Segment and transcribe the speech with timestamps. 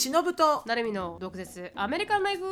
[0.00, 1.72] しのぶとなるみの毒舌。
[1.74, 2.44] アメリカンライフ。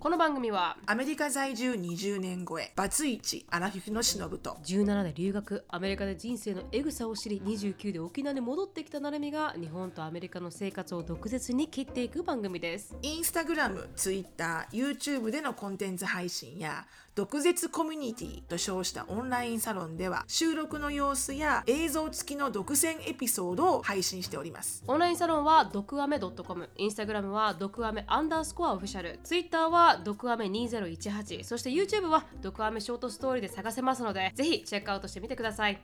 [0.00, 2.72] この番組はアメリカ在住20年超え。
[2.74, 5.64] バツイチアラフィフのしのぶと17で留学。
[5.68, 12.96] アメリカで人生のエグさを知り29で沖縄に戻ってきたなるみが日本とアメリカの生活を毒舌に切っていく番組です。
[13.00, 16.84] インスタグラム、ツイッター、YouTube でのコンテンツ配信や
[17.14, 24.82] 毒舌コミュニティと称したオンラインサロンでは収録の様子や映像付きの独占エピソードを配信しております。
[24.86, 35.78] オンラインサロンは毒アメ .com インスタグラムは毒アメアンダースコアオフィシャルツイッターは毒アメ2018そして YouTube は毒アメショートストーリーで探せますのでぜひチェックアウトしてみてください。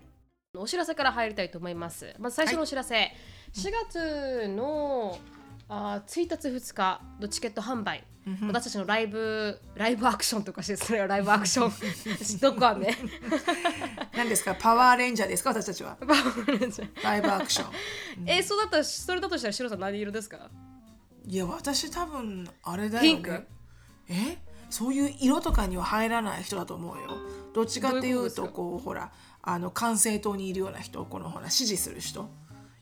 [0.57, 2.15] お知らせから入りたいと思います。
[2.19, 3.13] まず最初のお知らせ、
[3.53, 5.19] 4月の
[5.69, 8.03] あー1日2日のチケット販売、
[8.47, 12.39] 私たちのライブライブアクションとかしてそれはライブアクション。
[12.41, 12.97] 毒アメ
[14.17, 14.55] 何ですか？
[14.55, 15.51] パワーレンジャーですか？
[15.51, 15.97] 私たちは。
[17.03, 17.73] ライブアクション。
[18.29, 20.51] えそうだったらそれだとしたらシロさん何色ですか？
[21.27, 23.09] いや私多分あれだよね。
[23.09, 23.47] ピンク？
[24.09, 24.39] え？
[24.71, 27.19] そういう色とかには入らない人だと思うよ。
[27.55, 29.11] どっちかっていうとこうほら
[29.43, 32.29] あの管制塔にいるような人このほら支持する人。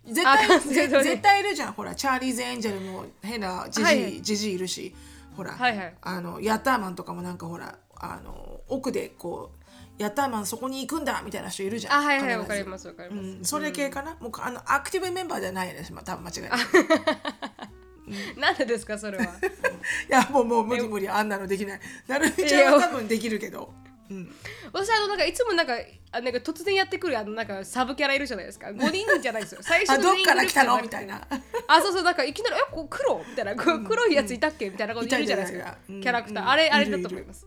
[0.08, 1.72] 絶あ対絶対いるじゃん。
[1.72, 4.22] ほらチャーリーズ・エンジェルも変なジジイ、はい。
[4.22, 4.94] ジジイいるし
[5.36, 9.66] ほら、はいはいあのヤッターマンとかもなんかほらあの奥でこう
[9.98, 11.92] ヤッターマンそこに行くんだみたいな人いるじゃん。
[11.94, 16.60] あはいはいわかりますわかります、うん、それ系かな、もうあのアクティブメンバーじゃないです、まあ、多分間違いない。
[18.36, 19.24] い なんでですかそれは
[20.08, 21.80] やもうもう無理無理あんなのできない。
[22.06, 23.72] なるみちゃんは多分できるけど。
[24.10, 24.34] うん、
[24.72, 25.74] 私あのなんかいつもなんか
[26.12, 28.68] あなんか突然やってくるあのなんかサブキャラいるじゃないですか。
[28.68, 29.60] 5人じゃないですよ。
[29.64, 30.80] 最初あどっから来たの？
[30.80, 31.26] みたいな。
[31.66, 33.56] あそうそうなんかいきなり「えこう黒?」みたいな。
[33.56, 34.70] こう黒いやついたっけ？
[34.70, 35.76] みたいなこといるじゃないですか。
[35.86, 36.48] キャラクター、うん。
[36.50, 37.46] あれあれだと思います。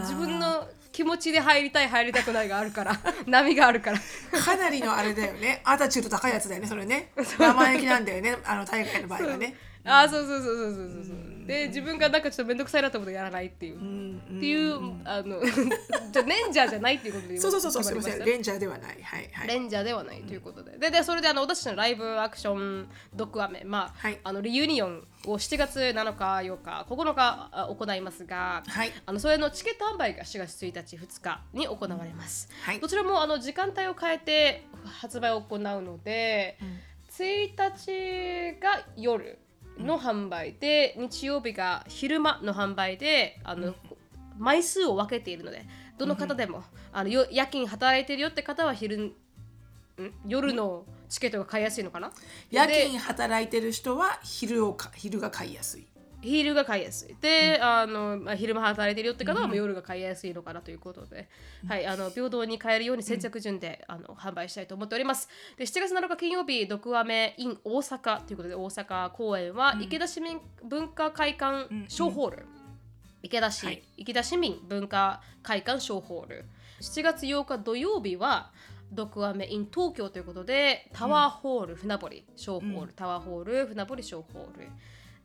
[0.00, 2.98] 自分の気持ちで入りたい入りたくないがあるから。
[3.26, 3.98] 波があるから。
[4.40, 5.60] かなりのあれだよね。
[5.64, 7.12] アタチュード高いやつだよね、それね。
[7.38, 9.54] 生意気なんだよね、あの大会の場合はね。
[9.84, 11.30] あそうそうそうそうそうそうそう。
[11.46, 14.22] で自分がなんかちょっと面倒くさいなと思ってやらないっていう、うん。
[14.30, 15.40] うんっていう、あの
[16.12, 17.50] じゃレンジャーじゃないっていうことでそう。
[17.50, 19.02] そうそうそう、すみません、レンジャーではない。
[19.02, 19.48] はいはい。
[19.48, 24.18] レンジャーではないということで、ででそれであの私たちのライブアクションドッグアメ、まあはい。
[24.22, 28.92] あのリユニオンを7月7日、8日、9日あ行いますが、はい。
[29.04, 32.48] あのそれのチケット販売が4月1日、2日に行われます。
[32.62, 32.80] はい。
[32.80, 36.58] どちらもあの時間帯を変えて発売を行うので、
[37.10, 39.38] 1日が夜
[39.84, 43.74] の販売で、日曜日が昼間の販売であの、
[44.38, 45.66] 枚数を分けているので
[45.98, 49.12] どの方でも、あのよ夜勤働いてるよって方は昼ん？
[50.26, 52.10] 夜のチケットが買いやすいのかな？
[52.50, 55.86] 夜で勤働いてる人は昼をか昼が買いやすい。
[56.22, 57.16] 昼が買いやすい。
[57.20, 61.28] で、あのまあ、昼間働いてるよって方はもう夜が買いやすいのかなということで、
[61.66, 65.28] はい、あの平等に買えるように先着順で、あの販売したいと思っております。
[65.56, 72.46] で7月7日金曜日毒アメ in 大阪ということで大阪公演は池田市民文化会館小ホール、
[73.22, 73.82] 池田市、はい。
[73.96, 76.44] 池田市民文化会館小ホール。
[76.80, 78.50] 7月8日土曜日は
[78.92, 84.68] 毒アメ in 東京ということでタワーホール船堀小ホール、タワーホール船堀小ホール。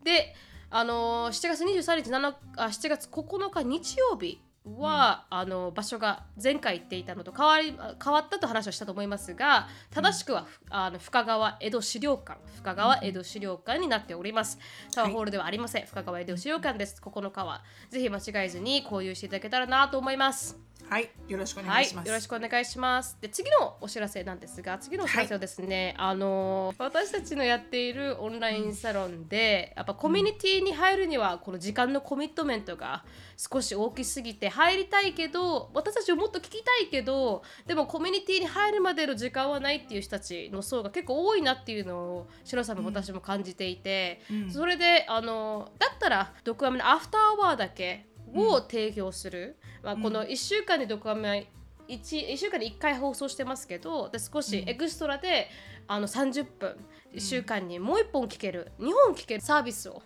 [0.04, 0.36] で
[0.70, 14.58] あのー7月23日7あ7月9日日曜日は、あの場所が前回言っていたのと変わり変わったと話をしたと思いますが正しくは、ふあの深川江戸資料館深川江戸資料館になっております。
[14.94, 17.00] タワーホールではありません、深川江戸資料館です。
[17.00, 17.64] 9日は。
[17.90, 22.08] ぜひ間違えずに購入していただけたらなと思いますはい、よろしくお願はいいします。
[22.08, 23.18] よろしくお願いします。
[23.20, 33.04] で次のお知らせなんですが次のお知らせはですね、あの私たちのやっているオンラインサロンでやっぱコミュニティに入るにはこの時間のコミットメントが
[33.36, 51.48] 少し大きすぎて入りたいけど私たちをもっと聞きたいけどでもコミュニティに入るまでの時間はないっていう人たちの層が結構多いなっていうのをシロさんも私も感じていて、それであのだったらドクアメのアフターアワーだけを提供する、まあ、この1週間にドクアメ
[51.88, 55.50] 1, 1週間に1回放送してますけどで少しエクストラで、
[55.88, 56.76] あの30分
[57.14, 60.02] 1週間にもう1本聞ける2本聞けるサービスを、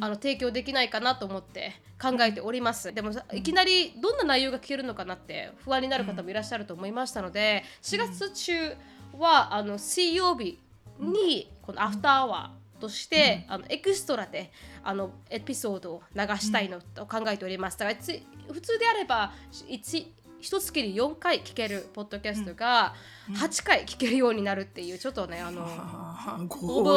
[0.00, 2.92] あの提供できないかなと思って考えております。
[2.92, 8.74] でもさいきなりどんな内容が聞けるのかなって不安になる方もいらっしゃると思いましたので4月中
[9.18, 10.58] はあの水曜日
[10.98, 14.50] にこのアフターアワーとして、あのエクストラで
[14.82, 17.78] あのエピソードを流したいのと考えております。
[17.78, 18.20] だからつ
[18.52, 19.32] 普通であれば
[19.68, 22.94] 一一月に4回聞けるポッドキャストが
[23.28, 25.62] 8回聞けるようになるっていうちょっとねあの。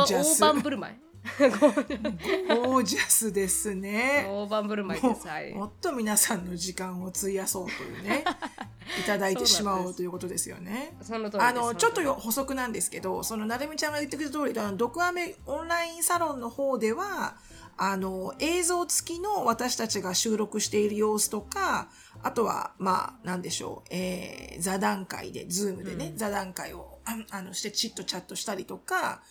[0.06, 4.26] 大盤振る舞いゴージャスですね。
[4.30, 5.28] 大盤振る舞いです。
[5.28, 5.54] はい。
[5.54, 8.26] もっと皆さんの時間を費やそうというね、
[9.00, 10.98] いただいてしまおうということですよね。
[11.40, 17.38] あのちょっと補足なんですけど、そのなるみちゃんが言ってくれた通り、あのドクアメオンラインサロンの方では、
[17.78, 21.90] あの映像付きの私たちが収録している様子とか、
[22.22, 29.24] あとはまあなんでしょう、えー、座談会でズームでね、座談会をああのしてチッとチャットしたりとか。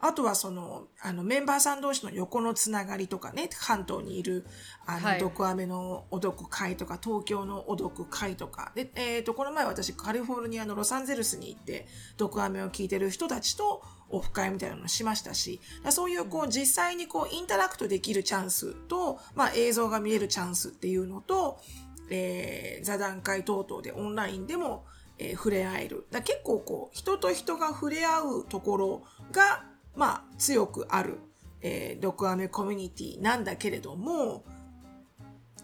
[0.00, 4.46] あとはその、あの、メンバーさん同士の横のつながりとかね、関東にいる、
[4.86, 5.20] あの、はい。
[5.20, 15.60] 毒アメのお毒会とか、東京のお毒会とか、で、えっ、と、この前私、カリフォルニアのロサンゼルスに行って、毒アメを聞いてる人たちと、オフ会みたいなのをしましたし、
[15.90, 21.60] そういう、こう、実際にこう、インタラクトできるチャンスと、まあ、映像が見えるチャンスっていうのと、
[22.10, 24.86] えー座談会等々でオンラインでも、
[25.18, 26.06] えー触れ合える。
[26.10, 29.02] だ結構こう、人と人が触れ合うところ
[29.32, 29.64] が、
[29.98, 31.18] まあ、強くある、
[31.60, 34.44] えー、毒アメコミュニティなんだけれども、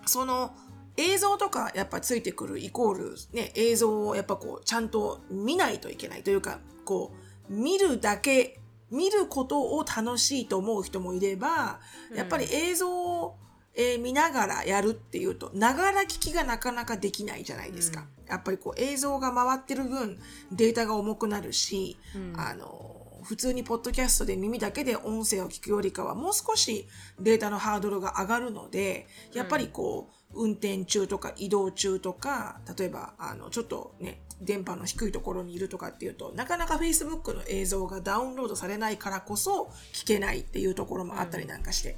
[0.07, 0.53] その
[0.97, 7.13] 映像とかやっぱついてくるイコール、ね、映像をやっぱこう、ちゃんと見ないといけないというか、こ
[7.49, 8.59] う、見るだけ、
[8.91, 11.79] 見ることを楽しいと思う人もいれば、
[12.13, 13.37] やっぱり映像を、
[13.77, 18.07] えー見ながらやるっていうと、ながら聞きがなかなかできないじゃないですか。
[18.29, 20.19] やっぱりこう映像が回ってる分、
[20.53, 21.97] データが重くなるし、
[22.37, 26.87] あの、普通にポッドキャストで耳だけで音声を聞くよりかはもう少し
[27.19, 41.97] データのハードルが上がるので、やっぱりこう、運転中とか移動中とか、例えば、あの、ちょっとね、電波の低いところにいるとかっていうと、なかなか Facebook の映像がダウンロードされないからこそ聞けないっていうところもあったりなんかして。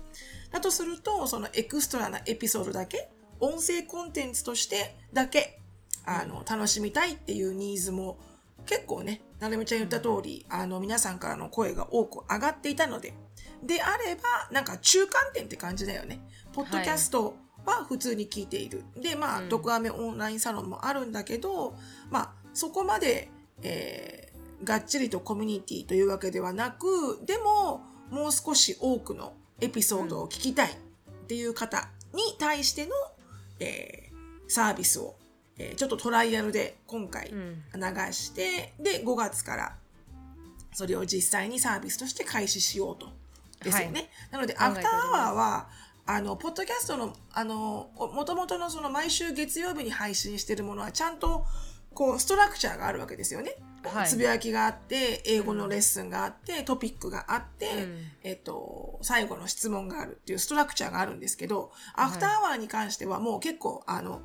[0.51, 3.09] だとすると、そのエクストラなエピソードだけ、
[3.41, 5.61] 音声コンテンツとしてだけ、
[6.05, 8.19] あの、楽しみたいっていうニーズも
[8.67, 13.15] 結構ね、なるみちゃん言った通り、あの、皆さんからの声が多く上がっていたので、
[13.63, 14.23] であれば、
[14.53, 16.21] なんか中間点って感じだよね。
[16.53, 18.85] ポッドキャストは普通に聞いている。
[18.97, 21.75] で、まあ、うん毒アメオンラインサロンもあるんだけど、
[22.11, 23.31] まあ、そこまで、
[23.63, 24.27] えー
[24.65, 30.75] がっちりとコミュニティというわけではなく、でも、もう少し多くのエピソードを聞きたいっ
[31.27, 32.93] ていう方に対しての、
[33.61, 34.07] えー
[34.49, 35.17] サービスを、
[35.59, 39.77] えーちょっとトライアルで今回うん流して、で、5月から
[40.73, 43.09] それを実際にサービスとして開始しようと。
[43.65, 44.01] ですよね。
[44.01, 45.69] はいなので、アフターアワーは、
[46.05, 51.45] あの、ポッドキャストの、あの、もともとのその毎週月曜日に配信してるものはちゃんと、
[51.95, 53.57] こう、 structure があるわけですよね。
[53.85, 64.21] はいつぶやきがあって、英語のレッスンがあって、トピックがあって、うんえっと、最後の質問があるっていう structure があるんですけど、アフターアワーに関してはもう結構、あの、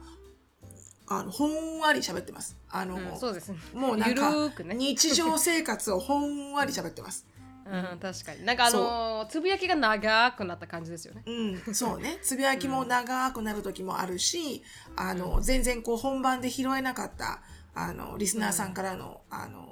[1.13, 2.57] あの、ほんわり喋ってます。
[2.69, 3.57] あの、うんそうですね。
[3.73, 4.75] もうなんかゆるーくね。
[4.75, 7.27] 日常生活をほんわり喋ってます。
[7.65, 8.45] うん、確かに。
[8.45, 11.23] なんかあのーつぶやきが長くなった感じですよね。
[11.25, 12.17] うん、そうね。
[12.21, 14.63] つぶやきも長くなる時もあるし、
[14.95, 17.41] あの、全然こう本番で拾えなかった、
[17.75, 19.67] あの、リスナーさんからの、あの、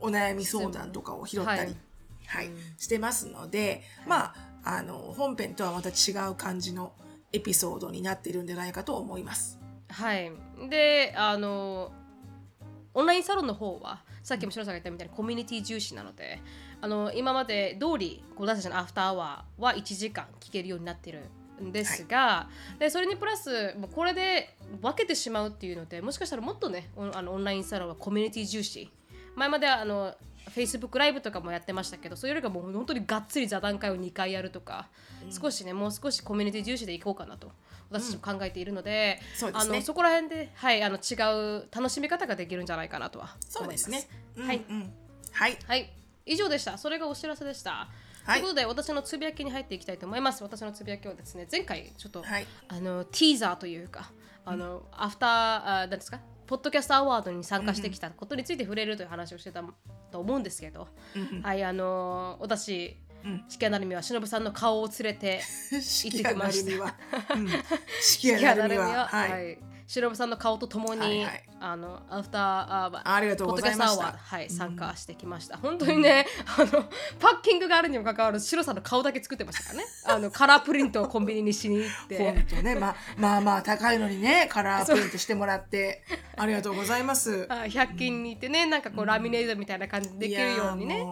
[0.00, 1.76] お悩み相談とかを拾ったり、はい
[2.26, 6.92] はい、してますので、まあ、あの、本編とはまた違う感じの
[7.32, 9.63] エピソードになっているんじゃないかと思います。
[9.94, 10.32] はい。
[10.68, 11.92] で、あの
[12.94, 16.40] オンラインサロンの方は、さっきもシロさんが言ったみたいにコミュニティ重視なので、
[16.80, 21.30] あの今まで通り、こう私たちのアフターアワーは1時間聞けるようになってる
[21.62, 22.48] んですが、
[22.78, 28.90] でそれにプラス、もうこれで分けてしまうっていうので、もしかしたらもっとね、オンあのオンラインサロンはコミュニティ重視。
[29.36, 30.14] 前まではあの
[30.50, 34.88] Facebook ライブとかもやってましたけど、それよりかもう本当にがっつり座談会を2回やるとか、
[35.30, 37.50] 少しね、もう少しコミュニティ重視でいこうかなと。
[37.90, 43.90] 私たちも考えているので、そうですねあのそこら辺で、はい、あの違う楽しみ方ができるんじゃないかなとはそう思います。
[43.90, 44.08] ですね。
[44.36, 44.92] うんはいうん
[45.32, 45.58] はい。
[45.66, 45.92] はい、
[46.26, 46.78] 以上でした。
[46.78, 47.88] それがお知らせでした。
[48.24, 50.42] はいということで、私のつぶやきに入っていきたいと思います。
[50.42, 54.10] 私のつぶやきはですね、前回ちょっと、はいあのティーザーというか、
[54.46, 59.64] あの、アフター、あ何ですか、ポッドキャストアワードに参加してきたことについて触れるという話をしてた
[60.10, 60.88] と思うんですけど、
[61.42, 62.96] はい、あの私、
[63.48, 65.40] 四季なるみは忍さんの顔を連れて
[65.80, 66.94] 四行ってきました。
[68.02, 69.06] 四季なるみは。
[69.06, 69.90] は、はいい。
[69.90, 75.56] 忍さんの顔とともに、はいはいあのアフターあありがとうございましたポッドキャストアワーはい、参加してきました。
[75.56, 76.26] 本当にね、
[76.58, 76.66] あの
[77.18, 79.84] パッキングがあるにもかかわらず、シロさんの顔だけ作ってましたからね。
[80.06, 82.46] あのカラープリントをコンビニにしに行っ本て。
[82.50, 86.04] 当ね、まあまあまあ高いのにね、カラープリントしてもらって、
[86.36, 87.46] ありがとうございます。
[87.48, 91.02] あ100均に行ってね、なんかこうラミネートみたいな感じでできるようにね。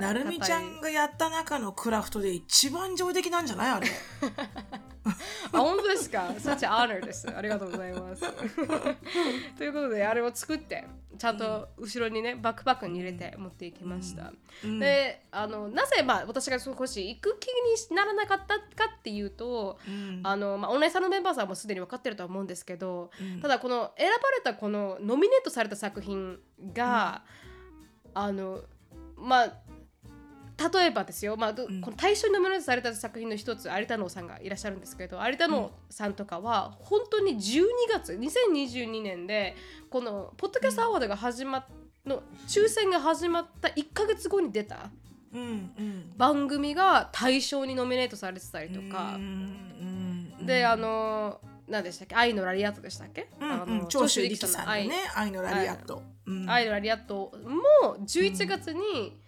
[0.00, 3.70] なるみちゃんがやった中のクラフトで一番上出来なんじゃない？
[3.72, 3.88] あれ。
[5.52, 7.28] あ本当ですか？Such an honor です。
[7.28, 8.22] ありがとうございます。
[9.58, 10.84] ということであれを作って
[11.18, 14.32] ちゃんと後ろにねバックパックに入れて持っていきました、
[14.64, 14.78] うん。
[14.78, 20.20] であのなぜ、まあ、私が少し行く気にならなかったかっていうと、うん。
[20.22, 23.40] あのまあ、オンラインサロンメンバーさんもすでに分かってるとは思うんですけど、うん。
[23.40, 26.38] ただこの選ばれたこのノミネートされた作品
[26.72, 27.24] が、
[28.14, 28.60] あの
[29.16, 29.61] まあ
[30.70, 39.56] 例えばですよ、まあこの対象にノミネートされた作品の一つ有田能さんがいらっしゃるんですけど有田能さんとかは本当に12月2022年で
[39.90, 41.66] このポッドキャストアワードが始まっ
[42.06, 44.90] の抽選が始まった1ヶ月後に出た
[46.16, 49.18] 番組が対象にノミネートされてたりとか。
[50.44, 52.16] であの何でしたっけ？
[52.16, 55.30] 愛のラリアットでしたっけ、うんあのうん長州力さんの愛ね愛。
[55.30, 56.02] のラリアット。
[56.26, 56.50] うん。
[56.50, 59.21] 愛のラリアットも11月に、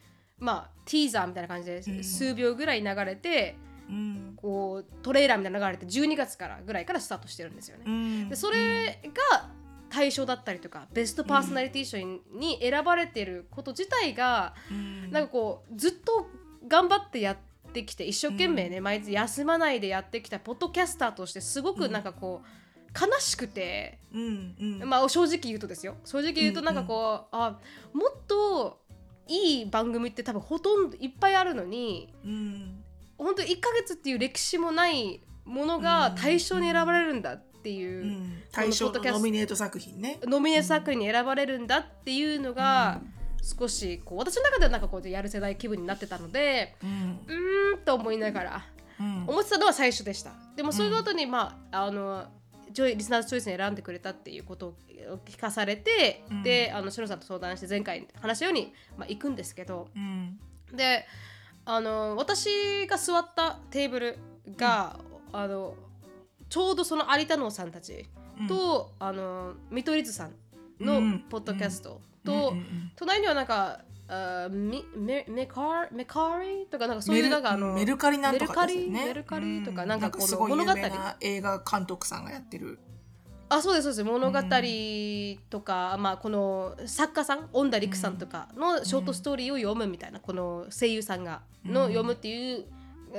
[0.45, 2.05] まあティーザーみたいな感じでうん。
[2.05, 3.57] 数秒ぐらい流れて、
[3.89, 4.35] うん。
[4.37, 7.85] こうトレーラーみたいなの流れて12月からぐらいからスタートしてるんですよね。
[7.87, 8.29] うん。
[8.29, 9.01] でそれ
[9.33, 9.49] が
[9.89, 15.11] 対象だったりとかベストパーソナリティ賞に選ばれてること自体が、うん。
[15.11, 16.29] なんかこうずっと
[16.67, 17.37] 頑張ってやっ
[17.73, 22.47] てきて一生懸命ね、毎日休まないでやってきたポッドキャスターとしてすごくなんかこう、
[22.99, 24.89] 悲しくて、うんうん。
[24.89, 25.97] まあ正直言うとですよ。
[26.05, 27.59] 正直言うとなんかこう、あ
[27.93, 28.84] もっと
[29.27, 32.85] いい番組って多分ほとんどいっぱいあるのにうん
[33.17, 38.43] 本当1ヶ月っていう歴史もないものが対象に選ばれるんだっていうう、ん。
[38.53, 40.19] 対象のノミネート作品ね。
[40.25, 43.01] ノミネート作品に選ばれるんだっていうのが、
[43.43, 47.75] 少しこう私の中ではなんかこうやる世代気分になってたのでうん。
[47.75, 48.67] んと思いながら
[48.99, 49.25] うん。
[49.27, 50.33] 思ってたのは最初でした。
[50.57, 52.25] でもそれの後にまああの
[52.75, 54.75] ジョイリスナーズチョイスに選んでくれたっていうことを
[55.25, 56.43] 聞かされて、うん。
[56.43, 60.39] であのしのさんと相談して前回話したように、まあ、行くんですけどうん。
[60.75, 61.07] で
[61.65, 64.19] あの私が座ったテーブル
[64.57, 64.99] が、
[65.33, 65.75] あの
[66.51, 68.07] ちょうどその有田能さんたち
[68.49, 70.35] と、あの見取り図さん
[70.85, 71.21] のうん。
[71.31, 72.93] ポッドキャストうんと、うんうん。
[72.97, 73.81] 隣にはなんか
[74.47, 76.67] あミメメカーメカーリ？
[76.67, 79.05] とかなんかそういうなんかあのメルカリなんとかですよね。
[79.07, 79.47] メルカリ？
[79.47, 80.73] メルカリとかうなんかこの物語？
[81.21, 82.79] 映画監督さんがやってる。
[83.51, 84.05] あそうですそうです。
[84.05, 84.39] 物語
[85.51, 92.65] とか、まあこの作家さん恩田陸さんとかのショートストーリーを読むみたいな、この声優さんがの読むっていう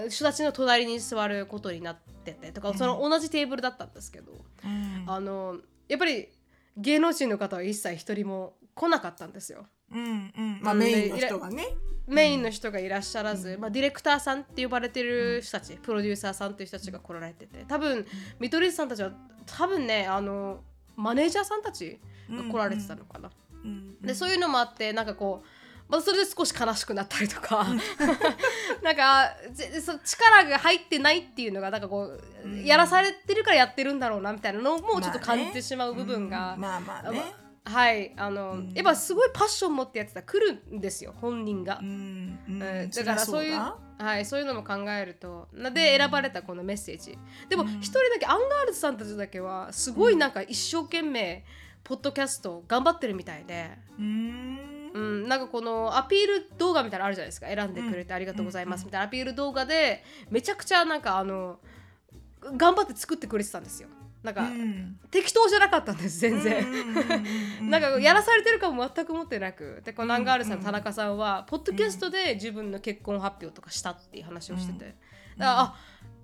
[0.09, 4.31] 人たちの隣に座ることになっててとか、その同じテーブルだったんですけど、
[4.63, 5.03] うん。
[5.05, 6.27] あのやっぱり
[6.75, 9.67] 芸能人の方は一切一人も来なかったんですよ。
[9.91, 10.59] うんうん。
[10.61, 11.67] まあうんメインの人がね。
[12.07, 17.65] メインの人がいらっしゃらず、まあ、ディレクターさんって呼ばれてる人たち、プロデューサーさんっていう人たちが来られてて。
[17.67, 18.05] 多分
[18.39, 19.11] 見取り図さんたちは
[19.45, 20.63] 多分ねあの
[20.95, 21.99] マネージャーさんたち
[22.29, 23.29] が来られてたのかな。
[23.63, 25.47] うんでそういうのもあってなんかこう
[25.91, 27.65] またそれで少し悲しくなったりとか。
[28.83, 32.03] なんかぜそ力が入ってないっていうのがなんかこ
[32.45, 36.61] う、やらされてるからやってるんだろうなみたいなのもちょっと感じてしまう部分が、うん。
[36.61, 38.71] まあまあねはいあの、うん。
[38.73, 41.79] やっぱすごいパッション持ってやってたら来るんですよ本人が。
[41.81, 42.59] うんうん。
[42.59, 47.17] だからそういうだはい、そういうのも考えるとなで選ばれたこのメッセージ。
[47.49, 51.43] でも一人だけアンガールズさんたちだけはすごいなんか一生懸命
[51.83, 54.59] ポッドキャスト頑張ってるみたいで、うん。
[54.93, 61.59] うん、なんかこのアピール動画みたいなのあるじゃないですか選んでくれてありがとうございますみたいなアピール動画でめちゃくちゃなんかあの
[62.55, 63.89] 頑張って作ってくれてたんですよ
[64.25, 64.97] なんか、うん。
[65.11, 66.65] 適当じゃなかったんです全然。
[67.69, 69.81] なんかやらされてるかも全く思ってなく。
[69.85, 74.95] でこのアンガールズさんの田中さんはポッドキャストで自分の結婚発表とかしたっていう話をしてて、だか
[75.37, 75.75] らあ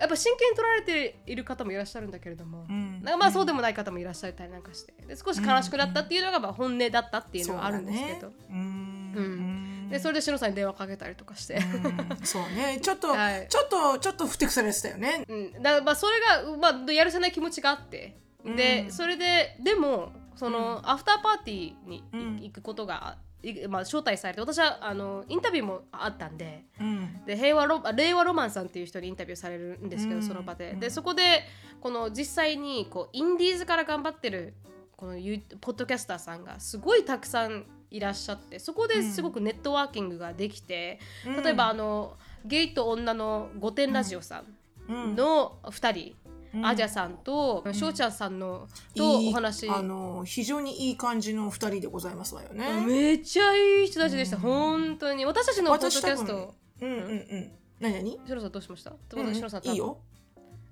[0.02, 3.04] やっぱ真剣に取られている方もいらっしゃるんだけれども、うん。
[3.04, 8.36] なんかまあそうでもない方もいらっしゃったりなんかしてで少し悲しくなったっていうのがまあ本音だったっていうのがあるんですけど、そうだね。
[8.50, 9.14] うん。
[9.16, 9.90] うん。
[9.92, 12.26] でそれでしのさんに電話かけたりとかして、うん。
[12.26, 12.80] そうね。
[12.84, 13.48] ちょっとはい。
[13.48, 15.24] ちょっとちょっとふてくされてたよね。
[15.30, 18.18] うん、だからまあそれが、まあ、やるせない気持ちがあって。
[18.44, 18.92] で、うん。
[18.92, 22.04] それででもその、アフターパーティーに
[22.42, 23.31] 行くことが、い
[23.70, 27.26] まあ、招待されて私はあのインタビューもあったんでうん。
[27.26, 30.24] で平和ロあ令和ロマンさんっていう人にインタビューされるんですけど、うん。
[30.24, 30.72] その場で。
[30.72, 30.80] うん。
[30.80, 31.44] でそこで
[31.80, 34.54] この実際にこうインディーズから頑張ってる
[34.96, 35.14] この
[35.60, 41.44] ポッドキャスターさんがすごいたくさんいらっしゃってそこですごくネットワーキングができて、うん。
[41.44, 44.44] 例えばあのゲイと女の御殿ラジオさ
[44.88, 45.16] んうん。
[45.16, 46.31] の2人、うん
[46.64, 49.70] アジャさんと翔、ちゃんさんのとお話。
[49.70, 52.84] あの非常にいい感じの二人でございますわよね。
[52.86, 55.26] めっちゃいい人たちでした、本当に。
[55.26, 56.54] 私たちのポッドキャスト。
[56.82, 57.52] うんうんうん。
[57.80, 58.20] 何何？
[58.26, 58.92] シロさんどうしました？
[58.92, 59.98] うんことシロさんいいよ。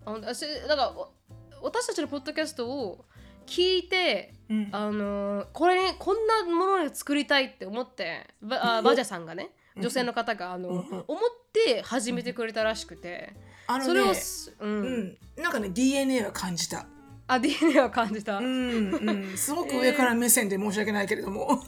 [0.06, 1.12] あ私だからお
[1.62, 3.06] 私たちのポッドキャストを
[3.46, 4.70] 聞いてうん。
[4.72, 10.84] あのーこれこんなものを作りたいって思ってばあバジャさんがね女性の方があの、うんうん。
[11.08, 11.20] 思っ
[11.54, 13.34] て始めてくれたらしくて、
[13.70, 13.86] あのね。
[13.86, 14.84] それをす、ううん。
[15.04, 16.88] ん、なんかね DNA は感じた。
[17.28, 21.64] あ DNA は感じた、うんうん、すごく上から目線で申し訳ないけれども。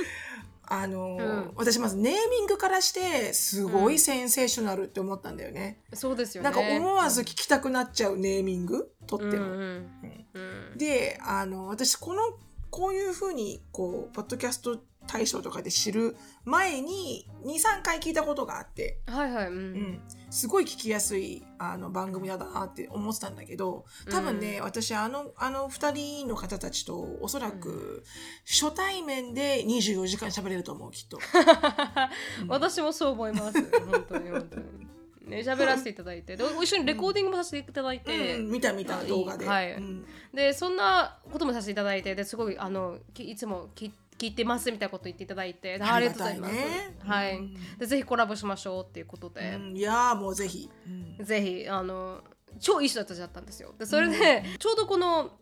[0.68, 1.52] あの、うん。
[1.54, 5.82] 私まずネーミングからしてすごいセンセーショナルって思ったんだよね。
[5.92, 6.50] そうですよね。
[6.50, 8.90] なんか思わず聞きたくなっちゃうネーミング？
[9.06, 9.32] とっても。
[9.32, 9.90] うんうん。
[10.32, 10.78] うん。
[10.78, 12.22] であの私この
[12.70, 19.54] こういうふうにこうポッドキャスト大賞とかで知る前に23回聞いたことがあって、はいはい、うん。
[19.54, 28.04] うん、すごい聞きやすいあの番組だなって思ってたんだけど多分ね、私あのあの2人の方たちとおそらく
[28.44, 31.18] 初対面で24時間喋れると思うきっと。
[32.42, 32.48] うん。
[32.48, 33.62] 私もそう思います。
[33.62, 34.86] 本当に本当に。
[35.26, 36.36] ね喋らせていただいて。
[36.36, 39.46] で一緒にレコーディングもさせていただいて、うん、見た見た動画で。
[39.46, 39.72] はい。
[39.74, 40.06] うん。
[40.32, 42.14] でそんなこともさせていただいて。
[42.14, 46.54] ですごいあのきいつもき聞いてますみたいなこと言っていただいてでありがとうございます。
[46.54, 49.76] ねはい、うんでぜひコラボしましょうっていうことで、うん。
[49.76, 50.70] いやーもうぜひ。
[51.18, 51.24] うん。
[51.24, 52.22] ぜひあの
[52.58, 53.74] 超いい人たちだったんですよ。
[53.78, 55.32] でそれで、ちょうどこの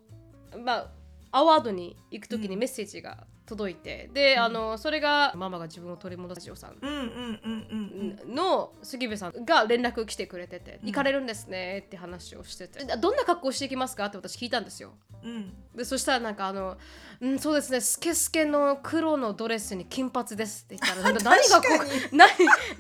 [0.65, 0.91] まあ
[1.31, 8.35] アワードに行く時にメッセージが届いて、で、あのそれがママが自分を取り戻すジオさんうんうんうんうんうん。
[8.35, 12.85] の杉部さんが連絡来てくれてて、行かれるんですねって話をしてて。
[12.97, 14.07] どんな格好していきますか？
[14.07, 14.93] って私聞いたんですよ。
[15.23, 15.53] うん。
[15.75, 16.77] でそしたらなんかあの
[17.21, 21.67] 「うんそうですねスケスケの黒のドレスに金髪です」って言ったら何がこ
[22.13, 22.31] 何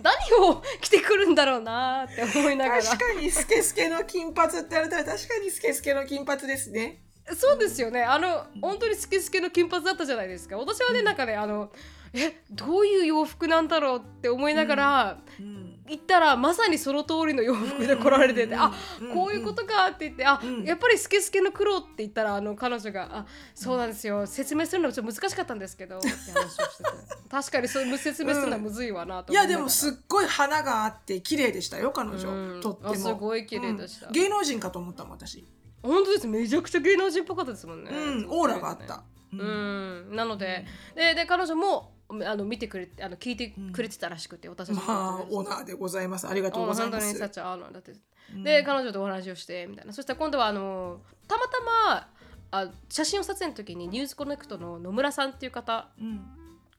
[0.02, 2.82] 何を着てくるんだろうなって思いながら。
[2.82, 7.00] 確かにスケスケの金髪って言われたら確かにスケスケの金髪ですね。
[7.32, 8.02] そうですよね。
[8.02, 10.56] あの本当にスケスケの金髪だったじゃないですか。
[10.58, 11.72] 私はねなんかねあの
[12.14, 15.64] えどういう洋服なんだろうって思いながら、うん。
[15.86, 18.60] 行ったらまさにその通りの洋服で来られてて、うん。
[18.60, 20.64] あうんこういうことかって言って、あ、うん。
[20.64, 24.26] やっぱりスケスケの黒って言ったらあの彼女があそうなんですよ。
[24.26, 25.98] 説明するのちょっと難しかったんですけど。
[25.98, 26.90] って話をしてて
[27.28, 32.60] 確かにそういう説明するのはむずいわなといやでもすっごい花があって綺麗でしたよ彼女、うん。
[32.60, 32.90] とっても。
[32.92, 34.06] あすごい綺麗でした。
[34.06, 34.12] うん。
[34.12, 35.44] 芸能人かと思ったもん私
[35.84, 36.26] 本当です。
[36.26, 40.12] めちゃくちゃ芸能人っぽかったですもんね、うんオーラがあった、ううん。
[40.12, 40.64] ん、なので,、
[40.96, 46.26] でで彼女もあの見てくれてあの聞いてくれてたらしくて、私たちのまあことでオーナーでございます。
[46.26, 47.06] ありがとうあございます。
[47.06, 47.92] 本当にサチアーノだって、
[48.34, 48.42] うん。
[48.42, 49.92] で彼女とお話をしてみたいな。
[49.92, 51.60] そしたら今度はあのたまた
[51.92, 52.08] ま
[52.50, 56.20] あ写真を撮影の時にニュースコネクトの野村さんっていう方うん。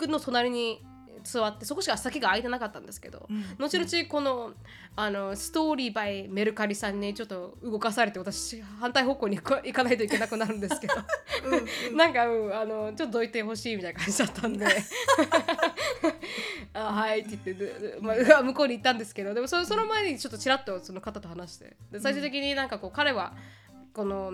[0.01, 0.83] の隣に
[1.25, 3.43] 座ってそこしか先が空いてなかったんですけど、うん。
[3.57, 4.53] 後々この
[4.95, 10.93] あのストーリーバイメルカリさんにちょっと動かされて私反対方向に行かないといけなくなるんですけど
[11.97, 14.65] なんか、うん、あのちょっとどいてほしいみたいな感じだったんで。
[16.73, 23.33] あはいって言ってまあ、向こうに行ったんですけどでもそその前にちょっとちらっとその方と話してで最終的になんかこう彼は
[23.93, 24.33] この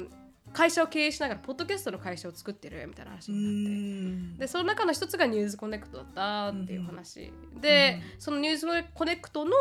[0.54, 3.78] 会社を経営しながらポッドキャストの会社を作ってるみたいな話うになって。
[4.36, 4.38] ん。
[4.38, 9.52] でその中の一つがニュースコネクトだったっていう話、で、そのニュースコネクトの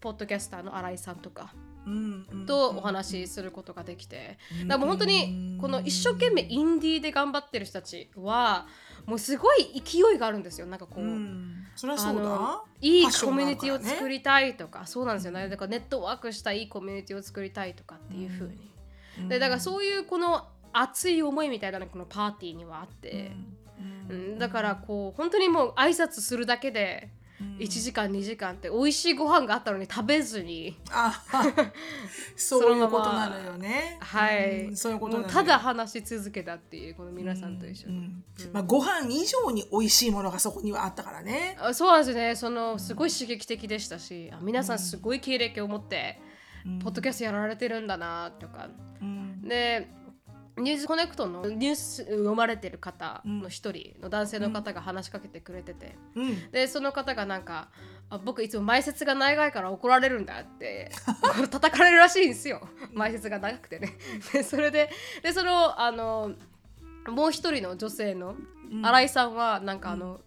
[0.00, 1.54] ポッドキャスターの新井さんとか
[1.86, 8.66] うんうんとお話しすることができて、だからもう本当にこの一生懸命インディーで頑張ってる人たちは
[9.06, 10.66] もうすごい勢いがあるんですよ。
[10.66, 11.66] なんかこう、うん。
[11.74, 12.22] そりゃあそうだ。
[12.22, 15.32] のいいコミュニティを作りたいとか、そうなんですよ。
[15.32, 18.71] ねだからネットワークしたいいコミュニティを作りたいとかっていうふうに、
[19.28, 23.32] でだからそういうこの熱い思いみたいなのがこのパーティーにはあって、
[24.08, 24.38] うん。
[24.38, 27.10] だからこう本当にもう挨拶するだけで
[27.58, 31.22] 1時間2時間って美味しいご飯があったのに食べずにあ
[32.36, 33.98] そういうことなのよね。
[34.00, 38.24] はい、うんそういうことただ話し続けたっていうこの皆さんと一緒に、うん。
[38.52, 41.56] まあ、ご飯以上に美味しいものがそこにはあったからね。
[41.60, 42.36] あそうなんですよね。
[42.36, 46.20] そのすごい刺激的でしたしあ皆さんすごい経歴を持って、
[46.82, 48.68] ポッドキャストやられてるんだなとか。
[49.00, 49.42] うん。
[49.42, 49.88] で
[50.58, 56.50] ニュースコネクトのニュース読まれてる方の一人の男性の方が話しかけてくれてて、うん。
[56.50, 57.70] でその方がなんか
[58.10, 60.90] あ僕いつも前説が長いから怒られるんだって
[61.50, 62.68] 叩かれるらしいんですよ。
[62.92, 63.96] 前説が長くてね。
[64.32, 64.90] でそれで
[65.22, 66.32] でそのあの
[67.08, 68.36] もう一人の女性の
[68.82, 70.20] 新井さんはなんかあの、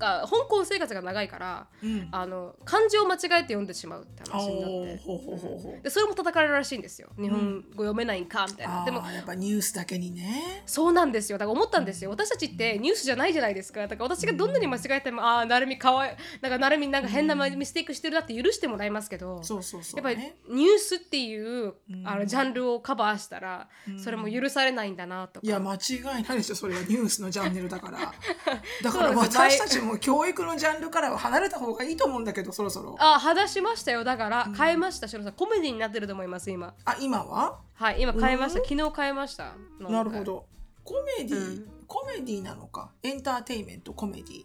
[0.00, 2.08] が香港生活が長いからうん。
[2.10, 5.80] あの漢字を間違えて読んでしまうって話になって。
[5.84, 7.08] でそれも叩かれるらしいんですよ。
[7.18, 10.62] 日本語読めないんかみたいな、あでもーやっぱニュースだけにね。
[10.66, 11.38] そうなんですよ。
[11.38, 12.10] だから思ったんですよ。
[12.10, 13.86] 私たちってニュースじゃないじゃないですか。
[13.86, 20.36] だから私がどんなに間違えても、ああなるみかわいなんかなるみなんか変なミステイクしてるなって許してもらいますけど、そうそうそう、やっぱりね。
[20.48, 23.68] ニュースっていう、あのジャンルをカバーしたら、
[24.02, 25.46] それも許されないんだなとか。
[25.46, 27.98] いや間違いないでしょそれはニュースのジャンネルだから。
[28.82, 32.96] だから私たちも教育のジャンルからは離れた方がいいと思うんだけどそろそろ。
[32.98, 34.04] あ話しましたよ。
[34.04, 36.74] だから変えました、しろさんコメディになってると思います今。
[36.84, 37.58] あ今は？
[37.74, 39.54] はい今変えました、うん昨日変えました。
[39.80, 40.46] なるほど。
[40.84, 41.70] コメディ、うん。
[41.86, 42.90] コメディなのか？
[43.02, 44.44] エンターテインメントコメディ。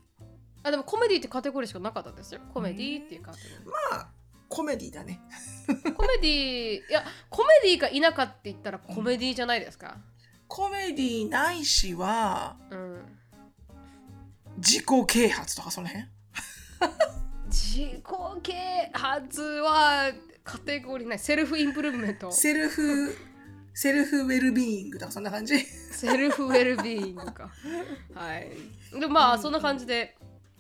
[0.63, 2.41] あでもコメディってカテゴリーしかなかったですよ。
[2.53, 3.91] コメディっていうカテゴリー。
[3.93, 4.08] まあ
[4.49, 5.21] コメディだね。
[5.95, 9.97] コメディいや コメディが田舎って言ったらコメディじゃないですか？
[10.47, 13.19] コメディないしはうん
[14.57, 16.05] 自己啓発とかその辺？
[17.47, 18.03] 自己
[18.43, 20.11] 啓発は
[20.43, 21.19] カテゴリーない。
[21.19, 22.31] self improvement。
[22.31, 25.59] self self well-being とかそんな感じ？
[25.60, 27.51] self well-being か。
[28.13, 28.51] はい。
[28.97, 30.15] でもまあそんな感じで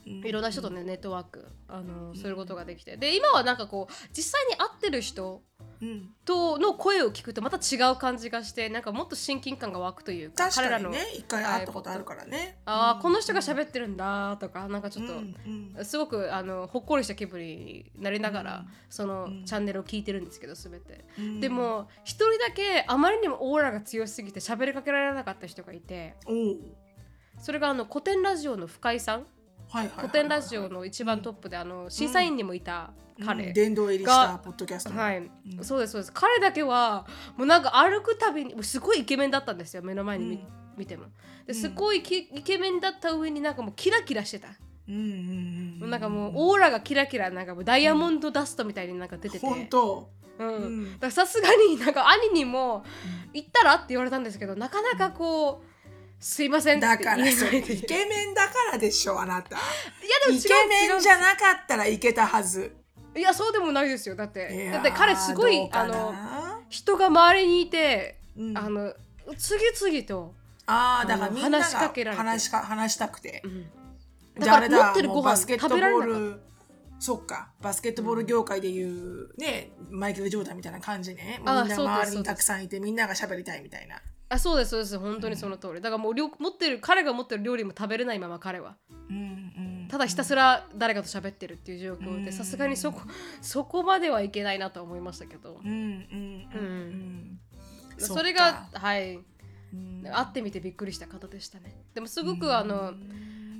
[0.05, 2.97] いろんな人とねネットワークあのすることができて。
[2.97, 5.41] で今はなんかこう実際に会ってる人
[5.81, 6.09] うん。
[6.23, 12.59] との声を聞くとまた違う感じがしてなんかもっと親近感が湧くというか確かにのね一回会ったことあるからね。
[12.65, 15.35] ああこの人が喋ってるんだとかなんかちょっと、うん
[15.77, 15.85] うん。
[15.85, 18.67] すごくあのほっこりした気分になりながら、うん。
[18.89, 19.45] その、うん。
[19.45, 21.39] チャンネルを聞いてるんですけど全て、うん。
[21.39, 26.15] でも一人だけあまりにもオーラが強すぎて喋りかけられなかった人がいて
[27.39, 29.25] それがあの古典ラジオの深井さん
[29.69, 32.91] 古典ラジオの一番トップで、あの審査員にもいた
[33.23, 33.53] 彼、うん。
[33.53, 35.01] 殿堂入りしたポッドキャストの。
[35.01, 35.63] はい、うん。
[35.63, 36.11] そうですそうです。
[36.13, 37.05] 彼だけは
[37.37, 40.41] もうなんか歩くたびにすごいイケメンだったんですよ目の前に見,、うん。
[40.77, 41.05] 見ても。
[41.45, 44.49] ですごいきイケメンだった上になんかもうキラキラしてた、
[44.87, 50.09] うんうんうんなんかもうオーラがキラキラなんかもうダイヤモンドダストみたいになんか出てて、本当。
[50.39, 50.47] うん。
[50.47, 50.93] うん。
[50.93, 52.83] だからさすがになんか兄にも
[53.33, 55.74] 行ったらって言われたんですけどなかなかこう
[56.19, 59.55] すいませんだからそれイケメンだからでしょあなた。
[59.55, 62.75] いやでもイケメンじゃ違なかったらいけたはず。
[63.15, 64.15] ういやそうでもないですよ。
[64.15, 66.13] だっいてだって彼すごいあの
[66.69, 68.57] 人が周りにいて、うん。
[68.57, 68.93] あの
[69.37, 70.33] 次々と、
[70.65, 72.23] ああだからみんなが話しかけられて。
[72.23, 73.41] 話しか話したくて。
[73.43, 73.65] うん。
[74.39, 76.41] だだから持ってるご飯もうバスケットボ食べられなかール
[76.99, 77.49] そっか。
[77.61, 81.35] バスケットボール業界でいうねマイケル・ジョーダンみたいな感じね。
[81.39, 84.97] みんな周りにたくさんいてみんなが喋りたいみたいなあそうですそうです。
[84.97, 85.81] 本当にその通り。
[85.81, 88.75] だからもう料持ってる彼が持ってる料理も食べれないまま彼は。
[89.09, 92.25] うんうんただひたすら誰かと喋ってるっていう状況うん。
[92.25, 93.01] でさすがにそこ
[93.41, 95.59] そこまではいけないなとは思いましたけど。
[95.63, 97.39] うんうんうんうん
[97.97, 99.15] それがはい。
[99.73, 100.03] うん。
[100.03, 101.75] 会ってみてびっくりした方でしたね。
[101.93, 102.93] でもすごくあの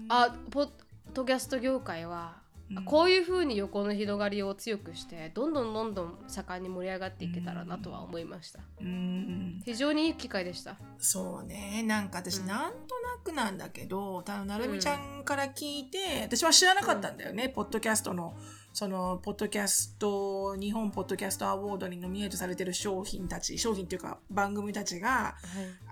[0.09, 0.69] あポッ
[1.13, 2.85] ドキャスト業界はうん。
[2.85, 8.59] こういうふうに横の広がりを強くしてどんどんどんどん盛んに盛り上がっていけたらなとは思いました。
[8.81, 9.61] うん。
[9.65, 10.77] 非常にいい機会でした。
[10.97, 11.83] そうね。
[11.85, 12.47] なんか私うん。
[12.47, 18.35] なんとなくなんだけど多分なるみちゃんから聞いて、私は知らなかったんだよね、ポッドキャストの
[18.75, 25.37] そのポッドキャスト日本ポッドキャストアワードにノミネートされてる商品たち商品っていうか番組たちが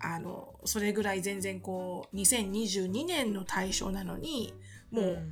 [0.02, 4.54] あのそれぐらい全然こう2022年の対象なのに
[4.92, 5.24] もう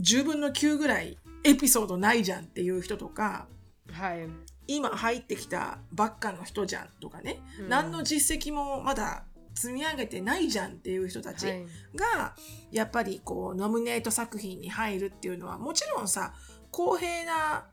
[0.00, 3.46] 10分の9ぐらいエピソードないじゃんっていう人とか
[3.92, 4.28] はい。
[4.66, 7.68] 今入ってきたばっかの人じゃんとかね、うん。
[7.68, 11.66] 何の実績もまだ積み上げてないじゃんっていう人たちはい。
[11.96, 12.34] が
[12.70, 16.34] やっぱりこうノミネート作品に入るっていうのはもちろんさ
[16.70, 17.66] 公平な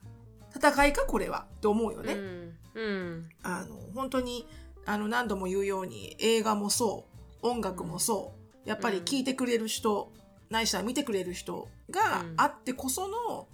[0.55, 2.13] 戦いかこれはと思うよね。
[2.13, 2.57] うん。
[2.73, 3.29] うん。
[3.43, 4.47] あの本当に
[4.85, 7.05] あの何度も言うように映画もそ
[7.43, 8.33] う音楽もそ
[8.65, 10.11] うやっぱり聴いてくれる人、
[10.49, 12.33] ないしは見てくれる人がうん。
[12.37, 13.47] あってこその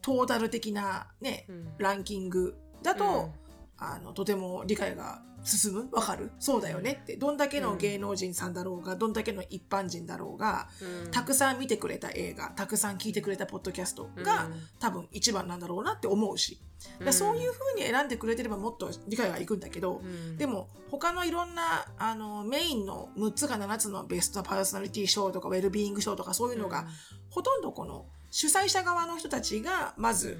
[0.00, 1.68] トータル的なね、うん。
[1.78, 3.32] ランキングだと、うん。
[3.78, 5.88] あのとても理解が進む？
[5.92, 6.30] わかる？
[6.38, 7.00] そうだよね。
[7.02, 7.16] って。
[7.16, 10.68] どんだけの芸能人さんだろうがどんだけの一般人だろうが
[11.04, 11.10] うん。
[11.10, 14.52] たくさん見てくれた映画たくさん聞いてくれたポッドキャストが、うん。
[14.78, 16.60] 多分一番なんだろうなって思うし、
[17.10, 20.36] そういう風に選んでくれてればもっと理解がいくんだけど、うん。
[20.36, 26.86] でも他のいろんなあのメインの6つか7つのベストパーソナリティ賞とかウェルビーイング賞とかそういうのが、
[27.30, 30.38] ほとんどこの主催者側の人たちがまず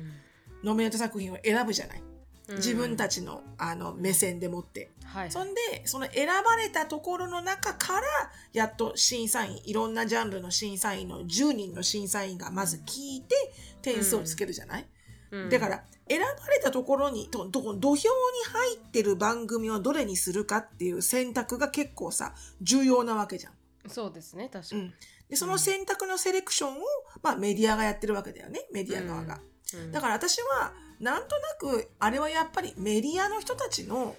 [0.62, 2.11] ノミネート作品を選ぶじゃない、うん
[2.56, 4.90] 自分たちのあの目線でもって。
[5.04, 8.06] はいそんでその選ばれたところの中から
[8.54, 13.34] やっと審査員いろんなジャンルの審査員の10人の審査員がまず聞いて
[13.82, 14.86] 点数をつけるじゃない、
[15.30, 15.50] うん。
[15.50, 23.52] だから選ばれたところにと土俵に入ってる番組をどれにするかっていう選択が結構さ重要なわけじゃん。
[23.88, 24.82] そうですね確かに。
[24.82, 24.94] うん、
[25.28, 26.80] でその選択のセレクションを、
[27.22, 29.40] まあ、メディアがやってるわけだよねメディア側が。
[29.74, 29.92] うん。
[29.92, 34.16] だから私はなんとなくあれはやっぱりメディアの人たちの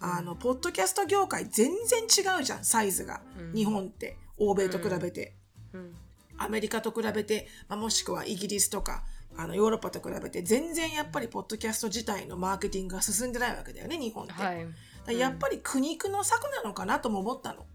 [0.00, 3.54] あのポッドキャスト業界全然違うじゃんサイズが、うん。
[3.54, 4.16] 日本って。
[4.36, 5.36] 欧米と比べて、
[5.72, 5.94] うん。
[6.38, 9.04] アメリカと比べて、まあ、もしくはイギリスとか
[9.36, 14.66] あのヨーロッパと比べて全然やっぱりポッドキャスト自体のマーケティングが進んでないわけだよね日本って、はい。
[15.06, 17.66] らやっぱり苦肉の策なのかなとも思ったの。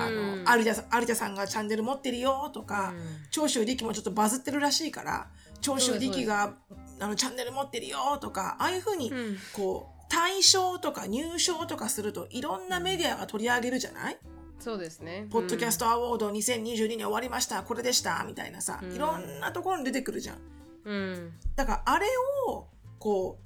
[0.00, 0.44] あうん。
[0.44, 2.98] の有田さん有田さんがチャンネル持ってるよとか、うん。
[3.30, 5.28] 長州力もちょっとバズってるらしいから
[5.60, 6.54] 長州力が
[7.00, 9.36] あのチャンネル持ってるよとかああいうふうにうん。
[9.52, 14.18] こう対象とか入賞とかするといろんなメディアが取り上げるじゃない、
[14.58, 15.26] そうですね。
[15.30, 18.94] ポッドキャストアワード2022年終わりましたこれでしたみたいなさ、うん。
[18.94, 20.38] いろんなところに出てくるじゃん。
[20.84, 21.32] うん。
[21.56, 22.06] だからあれ
[22.46, 23.38] をこ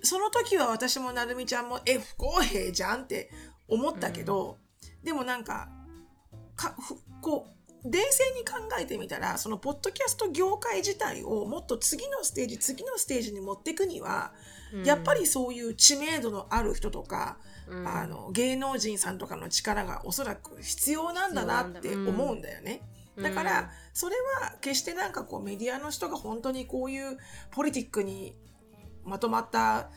[0.00, 3.30] うその時は私もなるみちゃんもえ不公平じゃんって
[3.68, 4.56] 思ったけど、
[5.02, 5.68] でもなんか
[6.56, 14.32] かふこう冷静に考えてみたらそのポッドキャスト業界自体をもっと次のステージ次のステージに持っていくには、
[14.72, 14.84] うん。
[14.84, 17.38] やっぱりそういう知名度のある人とか、
[17.68, 17.86] うん。
[17.86, 22.82] あの芸能人さんとかの力がおそらく必要なんだなって思うんだよね。
[23.16, 27.18] だから、それは決してなんかこうメディアの人が本当にこういう
[27.50, 28.36] ポリティックに
[29.04, 29.90] まとまった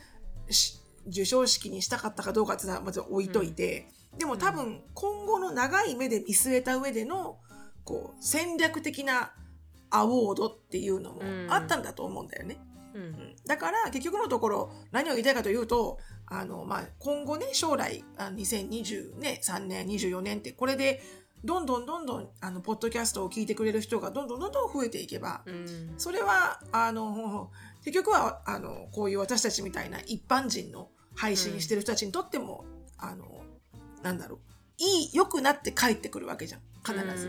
[0.50, 7.38] し授賞式にしたかったかどうかっていうのはまず置いといて、でも多分今後の長い目で見据えた上での
[7.84, 9.32] こう戦略的な
[9.90, 12.58] アワードっていうのもあったんだと思うんだよね。
[12.94, 13.02] うん。
[13.02, 13.36] うん。
[13.46, 21.02] だから結局のところ何を言いたいかというとあの、まあ、今後ね将来あの2023年24年ってこれで
[21.44, 25.94] どんどんどんどんあのポッドキャストを聞いてくれる人がどんどんどんどん増えていけばうん。
[25.98, 27.50] それはあの
[27.84, 32.64] 結局はあのこういう私たちみたいな一般人の配信してる人たちにとっても、
[32.96, 33.42] あの
[34.02, 34.38] なんだろう
[34.78, 37.28] いい良くなって帰ってくるわけじゃん必ず。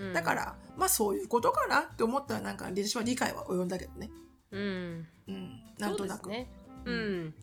[0.00, 4.10] うんだからまあそういうことかなって思ったらなんか私は理解は及んだけどね。
[4.50, 5.06] うん。
[5.28, 6.28] うん、なんとなく。
[6.28, 6.48] ね。
[6.84, 7.34] ううん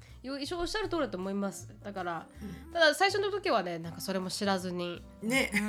[0.42, 1.70] 一緒おっしゃる通りだと思います。
[1.84, 5.62] だから、うんただ最初の時はね、なんかそれも知らずに、ねうー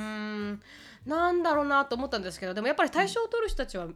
[0.53, 0.63] ん、
[1.07, 3.95] なんだろうなと思ったんですけど、でもやっぱり対象を取る人たちは、うん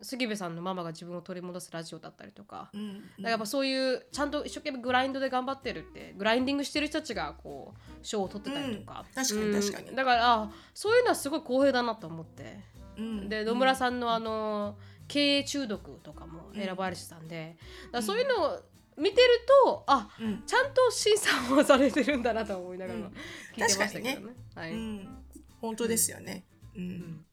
[0.00, 9.24] 杉部さんのママが自分を取り戻すラジオだったりとか、うんだからやっぱそういうちゃんと一生懸命グラインドで頑張ってるってグラインディングしてる人たちがこう賞を取ってたりとか、うん。
[9.24, 9.88] 確かに確かに。
[9.90, 9.96] うん。
[9.96, 12.60] だからあそういうのはすごい公平だなと思って。
[12.96, 17.56] うんで野村さんのあの経営中毒とかも選ばれてたんで、
[17.92, 18.60] だそういうのを
[18.96, 20.42] 見てるとあうん。
[20.44, 23.04] ちゃんと審査をされてるんだなと思いながらうん。
[23.06, 23.12] 聞い
[23.54, 24.14] てましたけどね。
[24.54, 24.72] 確はい。
[24.72, 25.17] うん、
[25.60, 26.44] 本当ですよね。
[26.76, 26.82] うん。
[26.82, 27.24] うん。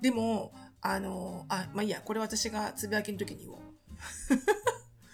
[0.00, 3.58] でもあのあまあいいやこれ私がつぶやきの時に言おう。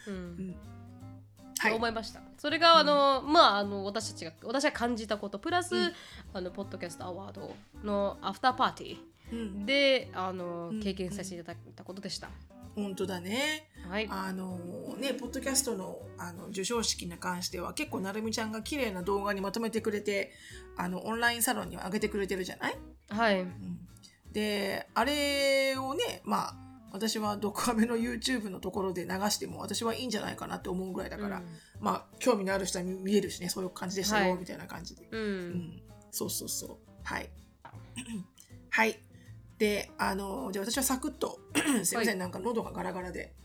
[0.09, 0.57] うん。
[1.59, 1.75] はい。
[1.75, 2.21] 思いました。
[2.39, 5.39] それがあの、まああの私たちが私が感じたこと。
[5.39, 5.93] プラス、うん。
[6.35, 8.99] あのポッドキャストアワードのアフターパーティ
[9.33, 9.39] うん。
[9.63, 10.81] ーであの、うん。
[10.81, 12.29] 経験させていただいたことでした、
[12.77, 13.69] 本当だね。
[13.89, 14.07] はい。
[14.09, 14.59] あの
[14.99, 20.31] ねポッドキャストのあの授賞式に関しては結構なるみちゃんが綺麗な動画にまとめてくれて
[20.77, 22.77] あのオンラインサロンには上げてくれてるじゃない？
[23.09, 23.41] はい。
[23.41, 23.79] うん。
[24.33, 26.55] であれをねまあ
[26.93, 31.43] 私はドクアメの YouTube のところで流しても私はいいんじゃないかなって思うぐらいだから、
[31.81, 34.39] まあ興味のある人は見見えるしねそういう感じでしたよ、はい。
[34.41, 36.77] みたいな感じで、うん、ううんん、そうそうそう。
[37.03, 37.29] はい。
[38.71, 38.99] はい
[39.59, 41.41] であのじゃあ私はサクッと
[41.85, 42.17] すいません、はい。
[42.17, 43.35] なんか喉がガラガラで。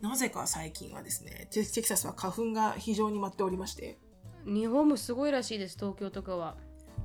[0.00, 3.98] なぜか最近はですねテテキサスは花粉が非常に舞っておりまして。
[4.44, 6.56] 日本もすごいらしいです東京とかは、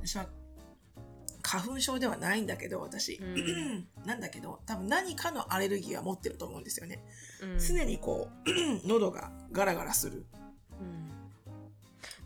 [0.03, 0.27] 私は
[1.41, 3.87] 花粉症ではないんだけど私、うん。
[4.05, 7.03] なんだけど多分何かのアレルギーは持ってると思うんですよね、
[7.41, 7.59] うん。
[7.59, 10.25] 常にこう喉がガラガラする。
[10.35, 10.40] うん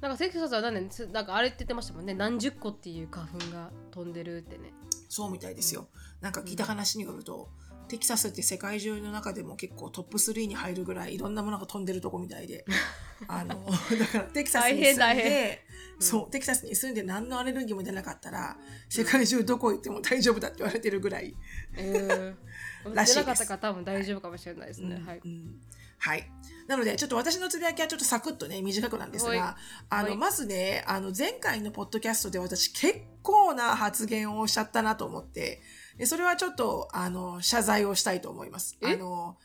[0.06, 2.14] なんかテキサスは何年つなんかあれって言ってましたもんね。
[2.14, 4.72] 何十個っていう花粉が飛んでるってね。
[5.10, 5.88] そうみたいですよ。
[6.22, 7.50] なんか聞いた話によると、
[7.88, 12.66] テキサスって世界中の中でも結構トップ3に入るぐらいいろんなものが飛んでるとこみたいで。
[13.28, 15.66] あのだからテキサスに住んで
[16.00, 18.58] そうテキサスに住んで何のアレルギーも出なかったら
[18.90, 21.34] 世界中どこ行っても大丈夫だって言われてるぐらい、
[21.78, 25.32] えー、らしいです出なかったから多分大丈夫かもしれないですね、はいうん。
[25.32, 25.62] うん
[25.98, 26.32] はい。
[26.68, 29.56] なので、ちょっと私のつぶやきはちょっとサクッとね、短くなんですはいが、
[29.90, 35.62] あの、はいまずね、あの、前回のポッドキャストで私結構な発言をしちゃったなと思って、
[35.98, 38.78] でそれはちょっと、あの、謝罪をしたいと思います。
[38.82, 38.94] え？
[38.94, 39.38] あの、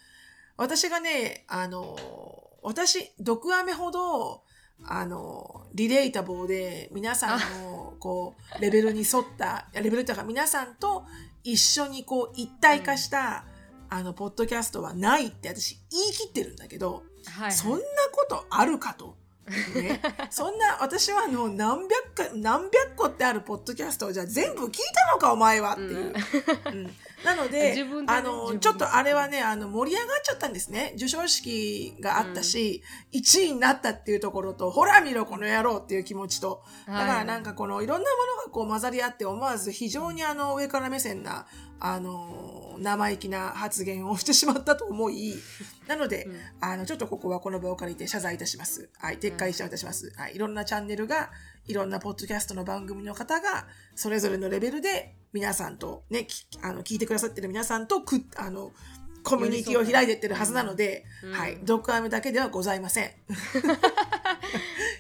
[0.57, 1.97] 私がね、あの、
[2.63, 4.43] 私、毒アメほど、
[4.85, 11.05] あの、リレータボーで皆さんの、こう、レベルに沿った、いやレベルというか皆さんと
[11.45, 13.45] 一緒にこう、一体化した、
[13.91, 17.53] あの、ポッドキャストはないって私言い切ってるんだけど、はいはい。
[17.53, 17.79] そんな
[18.13, 19.17] ことあるかと。
[19.75, 20.01] ね、
[20.31, 26.15] そんな私はあの何百か何百個ってあるポッドキャストをじゃあ全部聞いたのかお前はっていう。
[26.67, 26.97] うん。
[27.25, 30.91] なので ねあのちょっとあれはねあの盛り上がっちゃったんですね。
[30.93, 36.63] 授賞式があったし、1位になったっていうところとほら見ろこの野郎っていう気持ちと。
[36.87, 41.47] だからなんかこのいろんなものがこう混ざり合って思わず非常にあの上から目線な
[41.81, 45.35] あの生意気な発言をしてしまったと思い
[45.87, 48.89] なので、うんあのちょっとここはこの場を借りて謝罪いたします。
[48.99, 50.13] はい、撤回していたします。
[50.17, 51.31] はい、いろんなチャンネルが
[51.67, 58.73] いろんなポッドキャストの番組の方がそれぞれのレベルで皆さんとねきあの聞いてくださってる皆さんとくあの
[59.23, 63.05] コミュニティを開いてってるはずなので、うんはい、ドッグアメだけではございません。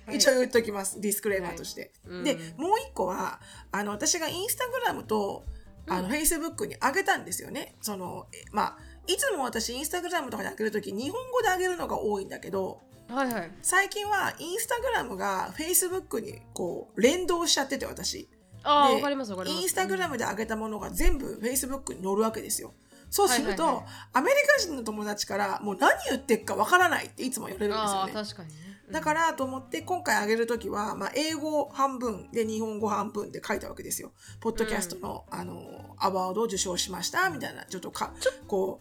[0.06, 1.00] はい一応言っときます。
[1.00, 1.92] ディスクレーマーとして。
[2.06, 3.40] うんで、もう一個は、
[3.72, 5.44] あの、私がインスタグラムと、
[5.90, 7.74] あの、フェイスブックに上げたんですよね。
[7.80, 18.22] その、えまあ、いつも私インスタグラムとかに上げるとき、日本語で上げるのが多いんだけど、はいはい最近はインスタグラムがフェイスブックにこう連動しちゃってて私。
[18.22, 18.28] で
[18.62, 22.72] ああわかりますわかりますインスタグラムで上げたものが全部フェイスブックに載るわけですよ。
[23.10, 28.22] そうすると、アメリカ人の友達からもう何言ってっかわからないっていつも言われるんですああよね。
[28.22, 34.12] 確かにねうんだからと思って今回上げるときは、まあ、英語半分で日本語半分で書いたわけですよ。
[34.40, 37.64] ポッドキャストの、あのアワードを受賞しましたみたいな。
[37.64, 38.12] ちょっとか
[38.46, 38.80] こ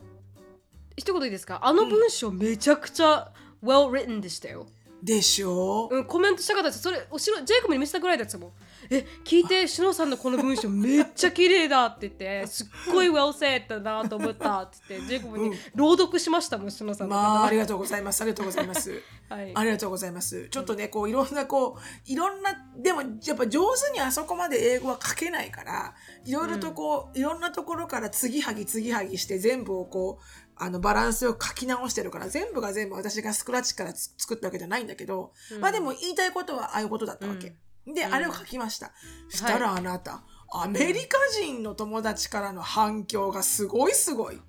[0.97, 1.59] 一言いいですか？
[1.63, 3.31] あの文章めちゃくちゃ
[3.63, 4.67] well written でしたよ、
[5.01, 6.81] うでしょう、うん、コメントしたかったです。
[6.81, 8.51] それ後ろジェイコブに見せたぐらいだったもん
[8.91, 18.21] え聞いてシノさんのこの文章めっちゃ綺麗だって言って すっごい well said だなと思ったって言って ジェイコブに朗読しましたもんシノさんのまあありがとうございます。
[18.21, 19.01] ありがとうございます。
[19.29, 19.51] はい。
[19.53, 20.49] ありがとうございます。
[20.49, 25.93] ちょっとね、こういろんなこういろんなでもやっぱ上手にあそこまで英語は書けないから
[26.25, 30.23] いろいろとこう、いろんなところから継ぎはぎ継ぎはぎして全部をこう
[30.55, 37.55] あのバランスを書き直してるから全部が全部私がスクラッチからつ作ったわけじゃないんだけど、まあでも言いたいことはああいうことだったわけ。
[37.87, 38.91] で、あれを書きました。
[39.29, 44.39] したらあなた、アメリカ人の友達からの反響がすごいすごい。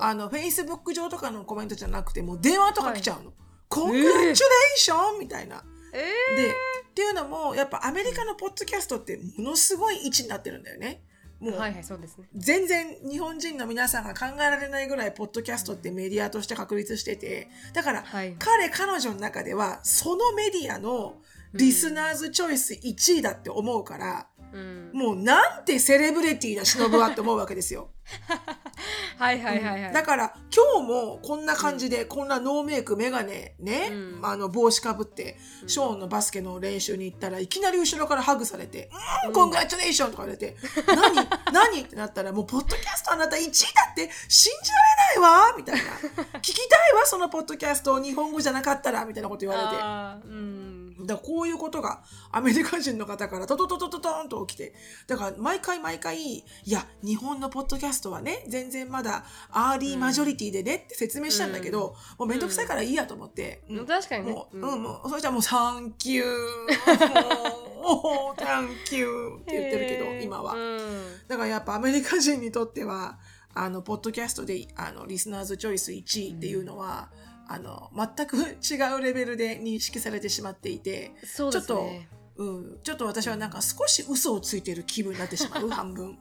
[0.00, 3.32] あの、Facebook 上とかのコメントじゃなくて、もう電話とか来ちゃうの。
[3.68, 4.34] コングえラチュレー
[4.76, 5.62] ションみたいな。
[5.92, 6.54] えで、っ
[6.94, 11.02] ていうのも、やっぱアメリカのポッドキャストってものすごい位置になってるんだよね。
[11.40, 21.20] もう、はいはいそうですね全然日本人の皆さんが考えられないぐらい、ポッドキャストってメディアとして確立してて、だから、はい彼、彼女の中では、そのメディアの
[21.54, 24.90] リスナーズチョイス1位だって思うから、うん。
[24.92, 27.90] もうなんてセレブリティな忍はって思うわけですよ。
[29.18, 29.92] はいはいはいはい。
[29.92, 34.20] だから今日もこんな感じで、こんなノーメイクメガネね、うん。
[34.22, 38.90] あの帽子かぶって、ショーンのバスケの練習に行ったらいきなり後ろからハグされて
[39.26, 40.56] 「うん、コングラチュレーション」とか言われて
[40.86, 41.28] 「何？
[41.52, 44.76] 何?」ってなったら「もうポッドキャストあなた1位だって信じら
[45.16, 45.82] れないわ」みたいな
[46.40, 50.28] 「聞きたいわそのポッドキャスト日本語じゃなかったら」みたいなこと言われて。
[50.32, 54.74] うんだからこういうことがアメリカ人の方からトトトトトトンと起きて
[55.06, 63.86] だから毎回毎回いや日本のポッドキャストはね全然まだ early majority でねって説明したんだけど、もうめんどくさいからいいやと思って、うん。
[63.86, 64.32] 確かにね。
[64.32, 66.24] もう、ううんん、もうそれじゃもうサンキュー
[67.80, 70.78] もうサンキューって言ってるけど、今は、うん
[71.28, 73.18] だからやっぱアメリカ人にとっては
[73.54, 77.10] あのポッドキャストであのリスナーズチョイス1位っていうのは、
[77.48, 82.08] あの全く違うレベルで認識されてしまっていてそうですね。
[82.36, 86.16] うん、ちょっと私はなんか少し嘘をついてる気分になってしまう 半分、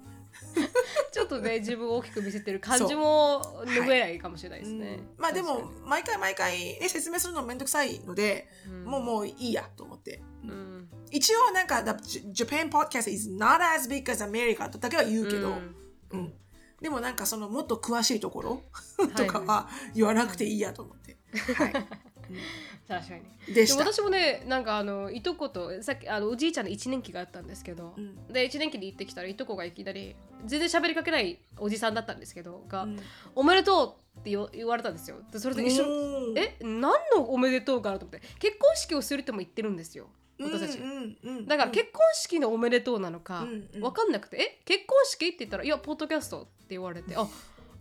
[1.12, 5.22] ちょっとね自分を大きく見せてる感じも拭えないかもしれないですね、うん。
[5.22, 8.86] まあでも毎回毎回、ね、説明するのめんどくさいので、うん。
[8.86, 10.22] もうもういいやと思って。
[10.44, 10.90] うん。
[11.12, 15.76] 一応なんか Japan podcast is not as big as America とだけは言うけど、うん。
[16.12, 16.34] うん。
[16.82, 18.62] でもなんかそのもっと詳しいところ
[19.06, 19.08] い。
[19.10, 21.07] とかは言わなくていいやと思って。
[21.38, 21.74] はい。
[22.88, 23.54] 確かに。
[23.54, 28.28] で私もねなんかあのいとことさっきあのおじいちゃんの1年期があったんですけど、うん。
[28.28, 33.00] で1年期に行ってきたらいとこがいきなり全然喋りかけないおじさんだったんですけどが、うん。
[33.36, 35.18] おめでとうって言われたんですよ。
[35.32, 38.00] でそれで一緒え何のおめでとうかな？
[38.00, 38.28] と思って。
[38.40, 40.10] 結婚式をするっても言ってるんですよ。
[40.40, 43.82] 私たち、うんうんうんだから結婚式のおめでとうなのかうんうん。
[43.82, 47.28] 分かんなくて「え結婚式?」って言ったら「いやポッドキャスト」って言われて「あ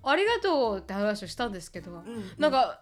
[0.03, 2.33] ありがとう」って話をしたんですけど、うん。
[2.38, 2.81] なんか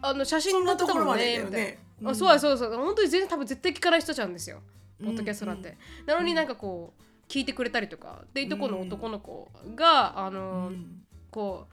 [0.00, 1.78] あの写真載ってたもんねみたいそんなところまでだよね。
[2.00, 4.62] な、あそうやそうそう本当に全然多分絶対聞かない人ちゃうんですよ
[5.02, 6.06] ポッドキャストなんて、うん。
[6.06, 11.02] なのになんかこう聞いてくれたりとかでいとこの男の子が、あうの、ん。
[11.30, 11.66] こ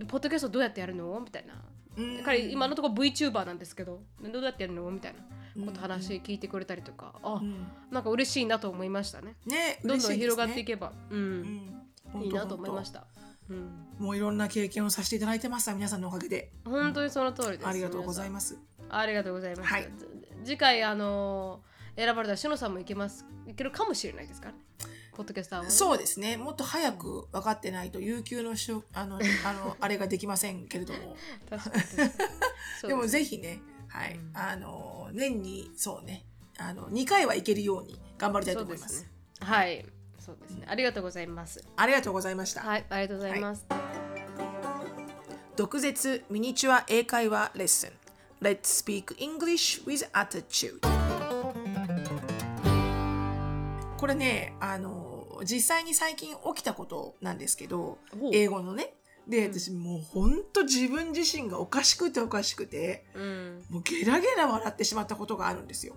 [0.00, 1.18] うポッドキャストどうやってやるの？
[1.20, 1.54] みたいな。
[1.96, 2.22] うん。
[2.22, 4.90] 彼今のところ VTuber なんですけどどうやってやるの？
[4.90, 5.14] みたい
[5.56, 7.66] なこと話聞いてくれたりとか、あうん。
[7.90, 9.34] なんか嬉しいなと思いましたね。
[9.46, 11.76] ねどんどん広がっていけけば、うん。
[12.22, 13.06] いいなと思いました、
[13.50, 16.52] うん、もういろんな経験をさせていただいてます皆さんのおかげで。
[16.64, 17.68] 本当にその通りです。
[17.68, 18.32] ありがとうございす。
[18.32, 18.58] ます
[18.88, 19.88] ありがとうございます、はい。
[20.44, 24.58] 次回あのー選ばれたらしのさんもいけますいけるかもしれないですからね。
[25.14, 26.36] ポッドキャスターはね、そうですね。
[26.38, 31.16] もっと早く分かってないと有給のしゅあの あのあれができませんけれども。
[32.86, 34.30] でもすぜひねはい、うん。
[34.34, 36.24] あの年にそうね。
[36.58, 39.10] あの2回は行けるように頑張りたいと思いますね。
[39.40, 39.84] はい
[40.30, 40.66] そうですね。
[40.68, 41.64] ありがとうございます。
[41.76, 43.66] ありがとうございました、はいありがとうございます、
[45.56, 47.90] 毒舌ミニチュア英会話レッスン。
[48.40, 50.78] Let's speak English with attitude.
[53.96, 57.98] これねあの実際に最近起きたことなんですけど
[58.32, 58.94] 英語のね。
[59.26, 63.64] で私もうほんと自分自身がおかしくておかしくてうん。
[63.68, 65.96] もうゲラゲラ笑ってしまったことがあるんですよ。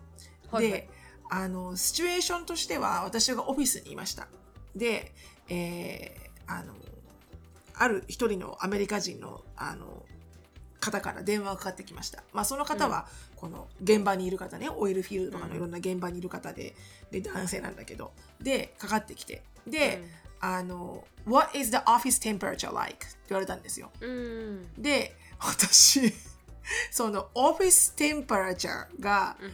[0.51, 0.68] はい。
[0.68, 0.89] で
[1.36, 4.28] あのシチュエーションとしては私がオフィスにいました。
[4.76, 5.12] で、
[5.50, 6.74] えーあの
[7.76, 10.04] ある一人のアメリカ人のあの
[10.80, 12.24] 方から電話がかかってきました。
[12.34, 13.08] まあ、その方は
[13.38, 16.76] この現場にいる方ね、オイルフィールドとかのいろんな現場にいる方で、
[17.10, 18.12] で男性なんだけど、
[18.42, 20.04] でかかってきて、で、
[20.40, 23.08] あの What is the office temperature like?
[23.08, 23.90] って言われたんですよ。
[24.02, 26.14] うんで私
[26.92, 29.52] そのオフィステンパラチャーがうん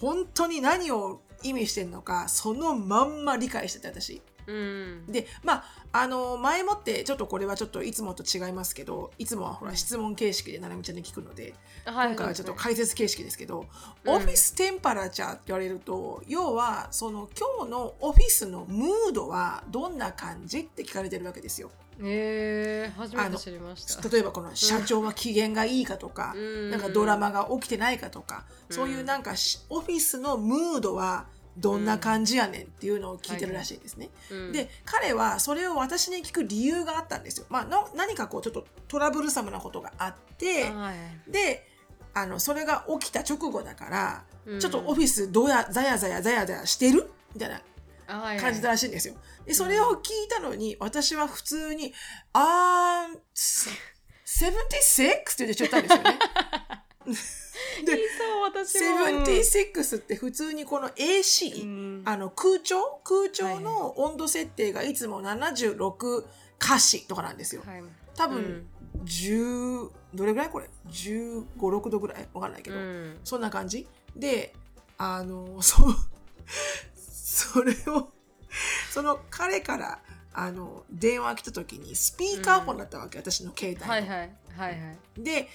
[0.00, 4.22] 本当に何を意味してるのかそのまんま理解してて私。
[4.46, 5.06] うん。
[5.06, 12.08] でまああの前もってちょっとこれはちょっといつもと違いますけどいつもはほら質問形式でななみちゃんに聞くのではい。
[12.08, 13.66] 今回はちょっと解説形式ですけど、
[14.04, 14.14] うん。
[14.14, 21.70] オフィステンパラチャーって言われると要はその今日のオフィスのムードはどんな感じって聞かれてるわけですよ。
[22.02, 24.08] へえ初めて知りました。
[24.08, 26.70] 例えばこの社長は機嫌がいいかとか、うん。
[26.70, 31.26] なんかドラマが起きてないかとか、そういうなんかしオフィスのムードは
[31.56, 34.10] どんな感じやねんっていうのを聞いてるらしいですね。
[34.30, 34.52] うん。
[34.52, 37.46] で彼はそれを私に聞く理由があったんですよ。
[37.48, 41.66] まあ、の何かこうちょっとトラブルサムなことがあってはいで
[42.12, 44.60] あのそれが起きた直後だから、うん。
[44.60, 47.10] ちょっとオフィスどうやザヤザヤザヤザヤしてる？
[47.32, 47.64] みたいなはい
[48.06, 49.14] 感じたらしいんですよ。
[49.44, 51.92] で、それを聞いたのに、私は普通に、
[52.32, 53.70] あー、
[54.24, 55.14] 76?
[55.14, 56.18] って言ってちゃったんですよね。
[57.06, 63.00] いいそう私も76って普通にこの AC、うんあの空調？
[63.04, 66.24] 空調の温度設定がいつも76
[66.58, 67.62] 華氏とかなんですよ。
[67.64, 67.82] はい
[68.16, 68.66] 多分、
[69.04, 72.28] 10、どれぐらいこれ ?15、6度ぐらい？
[72.32, 72.76] わかんないけど。
[72.76, 73.86] うんそんな感じ？
[74.16, 74.54] で、
[74.98, 75.94] あの、そう、
[77.36, 78.10] それを、
[78.90, 79.98] その彼から、
[80.32, 83.90] あの、電話来た時に、スピーカーフォンだったわけ、私の携帯の。
[83.90, 84.08] はいはい
[84.56, 85.22] はいはい。
[85.22, 85.48] で、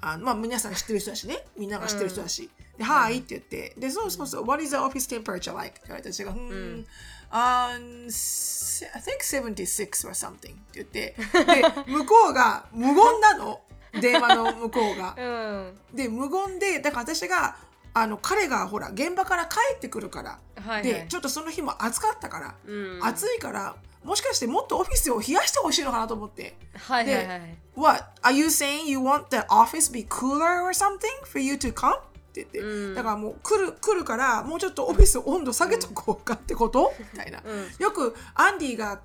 [0.00, 5.70] あのまあ、皆さん知ってる人だしね、みんなが知ってる人だし、で、はいって言って、で、そうそうそう、What is the office temperature like?
[5.70, 6.86] って言われて、私が、うーん、ん。
[7.30, 13.60] あー s- I think 76 or something って言って、で、 向こうが無言なの、
[14.00, 15.14] 電話の向こうが。
[15.16, 15.78] うん。
[15.94, 17.56] で無言でだから私が
[17.94, 20.82] あの彼がほら現場から帰ってくるから、はいはい。
[20.82, 23.04] でちょっとその日も暑かったから、うん。
[23.04, 26.56] 暑いからもしかしてもっとオフィスを冷やしてほしいのかなと思って。
[26.74, 28.04] はいはいはい「What?
[28.22, 32.00] Are you saying you want the office be cooler or something for you to come?」っ
[32.32, 32.94] て言って、うん。
[32.94, 37.70] だからもう来る来るからもうちょっとオフィス温度下げとこうかってこと、みたいな、うん。
[37.78, 39.00] よくアンディが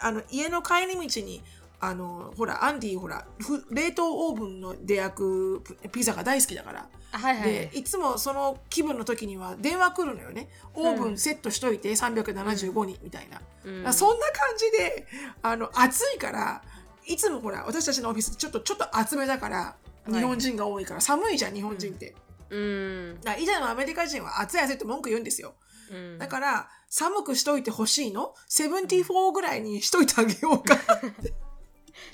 [0.00, 1.42] あの家の帰り道に
[1.78, 5.62] あのほらアンディほらふ冷凍オーブンので焼く
[5.92, 7.42] ピザが大好きだから、はいはい。
[7.44, 10.48] でいつもその気分の時には電話来るのよね。
[10.74, 13.92] オーブンセットしといて375にみたいな、うん。
[13.92, 15.06] そんな感じで
[15.42, 16.62] あの暑いから
[17.06, 19.76] いつもほら私たちのオフィスちょっとちょっと厚めだから
[20.08, 20.12] い。
[20.12, 22.14] 日本人が多いから寒いじゃん日本人って、
[22.50, 23.20] うん。
[23.22, 25.54] だ以前のアメリカ人は暑い暑いって文句言うんですよ。
[25.90, 26.18] うん。
[26.18, 30.74] だから寒くしといてほしいの？74ぐらいにしといてあげようか。
[30.78, 30.78] っ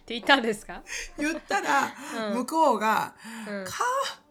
[0.04, 0.82] て言ったんですか？
[1.18, 1.94] 言ったら、
[2.30, 2.34] うん。
[2.38, 3.14] 向こうが
[3.48, 3.64] うん。
[3.64, 3.72] か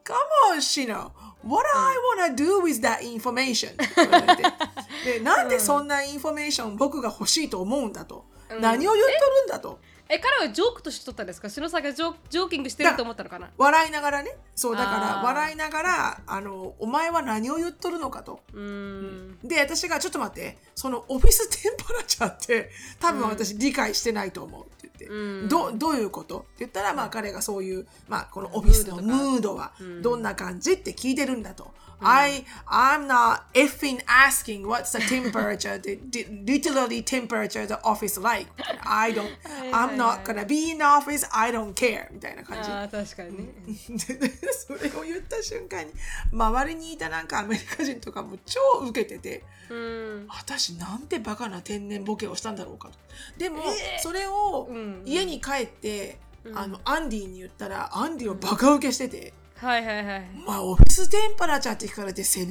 [0.06, 0.18] Come
[0.53, 1.12] on, Shino.
[1.43, 1.95] What I
[2.30, 3.76] wanna do with that information?
[5.03, 8.26] で、なんでそんなインフォメーション僕が欲しいと思うんだと。
[8.49, 9.80] うん何を言っとるんだと。
[10.08, 11.49] え彼はジョークとして取ったんですか？
[11.49, 13.49] 篠さんがジョ joking してると思ったのかな？
[13.58, 14.38] 笑いながらね。
[14.56, 18.41] そう、だからあー笑いながら、あの、お前は何を言っとるのかと。
[18.53, 24.66] うーんで、私がちょっと待って、その office temperature って多分私理解してないと思う
[25.10, 25.47] うん。
[25.47, 26.39] どどういうこと？
[26.39, 30.74] って言ったら、まあ彼がそういう、まあこのオフィスのムードはうんどんな感じ？
[30.74, 31.74] って聞いてるんだと。
[32.02, 38.48] I, I'm not effing asking what's the temperature, the, the literally temperature the office like.
[38.84, 39.32] I don't,
[39.74, 42.08] I'm not gonna be in the office, I don't care.
[42.12, 42.70] みたいな感じ。
[42.70, 43.54] ああ確かにね
[43.98, 45.93] でそれを言った瞬間に
[46.32, 52.96] 周りにいたなんかアメリカ人とかも超受けててうん私なんてバカな天然ボケをしたんだろうかと
[53.38, 60.22] でも、えーそれをうん家に帰って、うんあのアンディに言ったらアンディはバカ受けしてて、はいはいはい。
[60.45, 62.47] まあオフィステンパラチャーって聞かれて76っ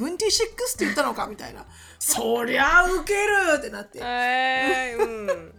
[0.77, 1.65] て言ったのかみたいな。
[1.99, 3.99] そりゃウケるってなって。
[4.03, 5.55] えー、うん。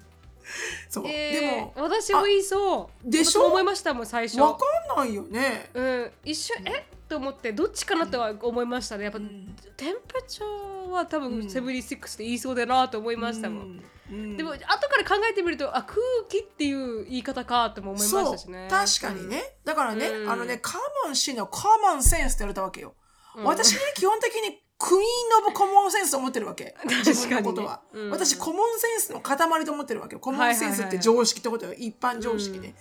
[0.90, 3.10] そう、えーでも私も言いそう。
[3.10, 3.46] でしょ？
[3.46, 4.40] 思いましたもん最初。
[4.40, 4.66] わか
[4.96, 5.70] んないよね。
[5.74, 6.12] うん。
[6.24, 6.86] 一瞬え？
[7.08, 9.06] と思ってどっちかなとは思いましたね。
[9.06, 9.56] やっぱ、ん。
[9.78, 13.82] テンパチャーは多分うん76って言いそうだなと思いましたもん、
[14.12, 14.16] うん。
[14.16, 14.38] うん。
[14.38, 15.98] でも後から考えてみるとあ空
[16.30, 18.68] 気っていう言い方かとも思いましたしね。
[18.70, 20.32] 確かにね、だからね、うん。
[20.32, 22.96] あのねカモン氏のカモンセンスって言われたわけよ、
[23.36, 23.44] うん。
[23.44, 26.76] 私ね基本的にクイーン・オブ・コモンセンスと思ってるわけ。
[27.06, 27.82] 自分のことは。
[27.94, 28.10] うん。
[28.10, 30.20] 私、コモンセンスの塊と思ってるわけよ。
[30.20, 31.74] コモンセンスって常識ってことよ。
[31.74, 32.76] 一般常識で、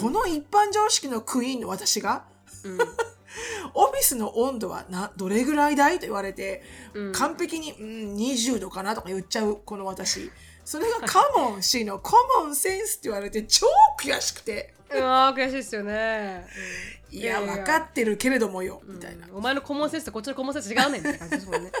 [0.00, 2.24] この一般常識のクイーンの私が、
[3.74, 5.96] オフィスの温度はなどれぐらいだい？
[5.98, 6.62] と言われて、
[7.14, 10.30] 完璧に、うん、20度かなとか言っちゃう、この私。
[10.64, 12.12] それがカモン氏の コ
[12.42, 13.66] モンセンスって言われて超
[14.00, 14.74] 悔しくて。
[14.92, 16.46] うわー悔しいですよね。
[17.12, 19.26] いや、分かってるけれどもよ、みたいな。
[19.32, 21.72] お前のコモンセンスとこっちのコモンセンス違うねんって感じですもんね。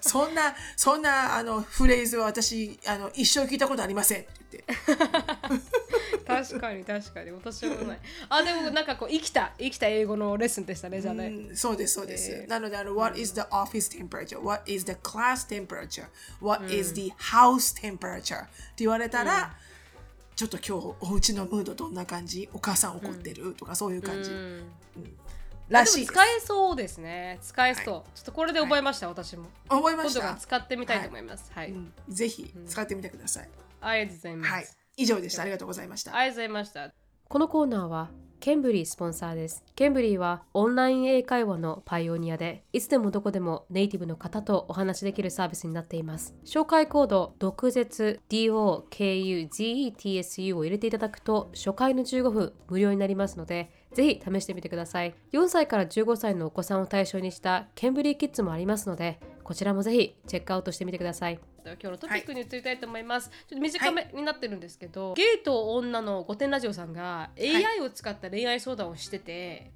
[0.00, 5.89] そんな、そんな、あの、フレーズは私、あの、一生聞いたことありませんって言って。
[6.36, 7.98] 確かに確かに私もない。
[8.28, 11.26] あでもなんかこう生きた生きた英語のレッスンでしたねじゃあね。
[11.26, 12.30] うんそうです、そうです。
[12.30, 14.40] えーなので、あの、what is the office temperature?
[14.40, 16.06] What is the class temperature?
[16.40, 18.44] What is the house temperature?
[18.44, 19.54] って言われたら、
[20.36, 22.48] ちょっと今日お家のムードどんな感じ？
[22.52, 24.62] お母さん怒ってる、とかそういう感じ、うん
[25.68, 27.38] らしい使えそうですね。
[27.42, 27.84] 使えそう。
[27.84, 29.44] ちょっとこれで覚えました、私も。
[29.68, 31.52] 今度思いました使ってみたいと思います。
[31.54, 31.70] はい。
[31.70, 33.48] うんぜひ使ってみてください。
[33.80, 34.79] ありがとうございます。
[35.00, 35.04] はい。
[35.04, 35.42] 以上でした。
[35.42, 36.16] ありがとうございました。
[36.16, 36.92] ありがとうございました。
[37.28, 39.62] このコーナーはケンブリースポンサーです。
[39.76, 46.34] ケンブリーはオンライン英会話のパイオニアで、いつでもどこでもネイティブの方とお話しできるサービスになっています。
[46.44, 48.56] 紹介コード、毒舌 DOKUGETSU
[50.56, 55.14] を入れていただくと、初回の15分無料になりますので、ぜひ試してみてください。
[55.32, 61.38] 4歳から15歳のお子さんを対象にしたケンブリーキッズもありますので、こちらもぜひチェックアウトしてみてください。
[61.64, 63.30] 今日のトピックに移りたいと思います。
[63.30, 69.72] ちょっと短めになってるんですけど、ゲイと女の御殿ラジオさんが AI を使った恋愛相談をしてて、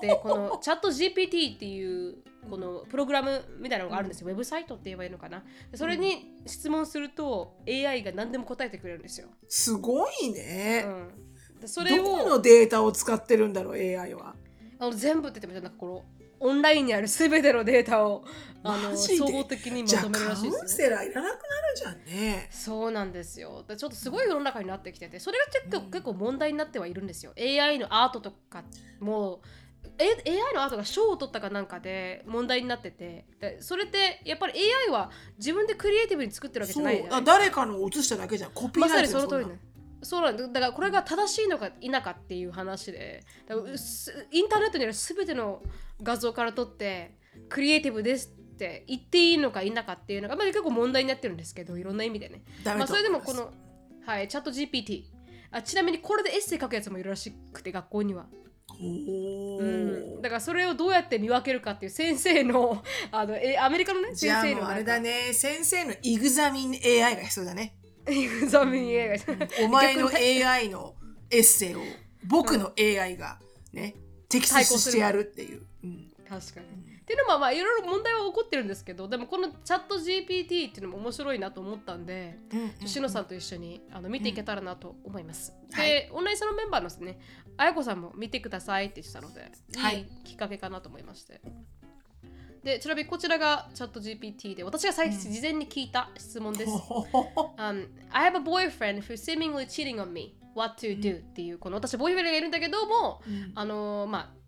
[0.00, 2.16] でこのチャット GPT っていう
[2.50, 5.42] このプログラムみたいなのがあるんですよ、ウェブサイトって言えばいいのかな。
[5.70, 10.84] でそれに質問すると AI が何でも答えてくれるんですよ、すごいね。
[10.86, 14.34] うん、でそれどこをのデータを使ってるんだろう、AI は。
[14.78, 16.04] あの全部って言ってましたなんかこの
[16.44, 18.22] オンラインにある全てのデータを
[18.62, 21.38] あの総合的にまじゃあとめるらカウンしいですよ、セラーいらなくなる
[21.74, 22.48] じゃんね。
[22.50, 23.64] そうなんですよ。
[23.66, 27.32] でちょっとすごい世の中になってきててそれが結構,、結構問題になってはいるんですよ。
[27.38, 28.62] AI のアートとか
[29.00, 29.40] も
[29.98, 33.24] え AI のアートが賞を取ったかなんかで問題になってて。
[33.40, 34.52] でそれってやっぱり
[34.88, 38.50] AI は自分でクリエイティブに作ってるわけじゃないじゃないあ誰かのを映しただけじゃん。
[38.52, 39.58] コピーライトよにその通りね
[40.04, 40.46] そうなんだ。
[40.46, 43.24] だからこれが正しいのか否かっていう話で。
[43.46, 45.62] だからインターネットにある全ての
[46.02, 47.16] 画像から撮って
[47.48, 52.42] クリエイティブですって言っていいのか否かっていうのが、まあ、結構問題になってるんですけどいろんな意味でね。
[52.64, 53.52] まあ、それでもこの、
[54.06, 55.04] はい、チャット GPT
[55.50, 58.26] あちなみにこれでエッセイ書くやつもいるらしくて学校には、
[58.80, 59.62] おう。
[59.62, 62.82] ーん、だからそれをどうやって見分けるかっていう先生の
[63.12, 65.32] あのえアメリカのねじゃあ先生のあれだね。
[65.32, 67.76] 先生のイグザミン AI が必要だね
[68.48, 70.94] ザミン映画お前の AI の
[71.30, 71.80] エッセイを
[72.26, 73.38] 僕の AI が
[73.72, 73.94] ね
[74.28, 76.10] 摘出してやるっていう、うん。
[76.28, 76.94] 確かに。
[77.04, 82.38] っていうのもまあいろいろ問題は起こってるんですけどでもこのチャット GPT っていうのも面白いなと思ったんで、
[82.80, 85.52] うんしのさんと一緒にあの見ていけたらなと思います。
[85.72, 87.18] はで、オンラインサロンメンバーのですね、
[87.56, 89.98] あやこさんも見てくださいって言ってたので、はい。
[89.98, 91.40] いいきっかけかなと思いまして。
[92.64, 96.72] で、ちなみにこちらがチャット GPT で、私が最初事前に聞いた質問です。
[97.58, 100.34] um, I have a boyfriend who's seemingly cheating on me.
[100.54, 101.18] What to do?
[101.18, 104.44] っていう、この私、ボーイフレンドがいるんだけども、うんあのーまあ、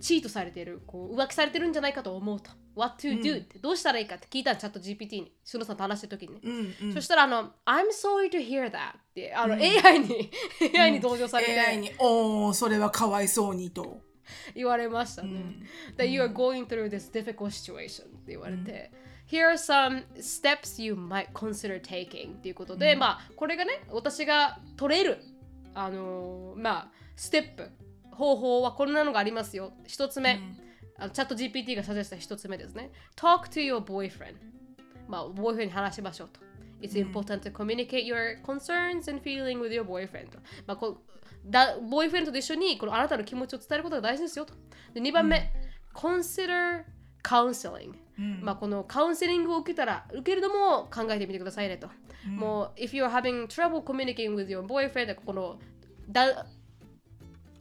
[0.00, 2.50] チートされてる、こう浮気されてるんじゃないかと思うと。
[2.74, 3.42] What to do?
[3.42, 6.94] ってどうしたらいいかって聞いたのチャット GPT に、しのさんと話してる時にね。
[6.94, 10.30] そしたらあの、I'm sorry to hear that ってあの、AI に
[10.78, 14.00] AI に登場されて、AI に「おーそれはかわいそうに」と。
[14.54, 15.56] 言われましたね。
[15.96, 18.90] that you are going through this difficult situation って言われて、
[19.30, 25.18] Here are some steps you might consider taking っていうことで、まあこれがね私が取れる
[25.74, 27.70] あのーまあステップ
[28.10, 29.72] 方法はこんなのがありますよ。
[29.86, 30.40] 一つ目、
[30.96, 32.90] あのチャット GPT がサジェストした一つ目ですね。
[33.16, 34.34] Talk to your boyfriend
[35.08, 36.40] まあボーイフレンドに話しましょうと。
[36.80, 40.28] It's important to communicate your concerns and feeling with your boyfriend.
[40.66, 40.98] まあこう
[41.48, 44.54] だボーイフレンドと一緒にこのあなたの気持ちを伝えることが大事ですよと。
[44.94, 45.52] で2番目、
[45.94, 46.84] consider
[47.22, 47.94] counseling、
[48.42, 51.88] まあこのカウンセリングを受けたら受けるのも考えてみてくださいねと。
[52.26, 55.58] もう if you're having trouble communicating with your boyfriend この
[56.08, 56.46] だ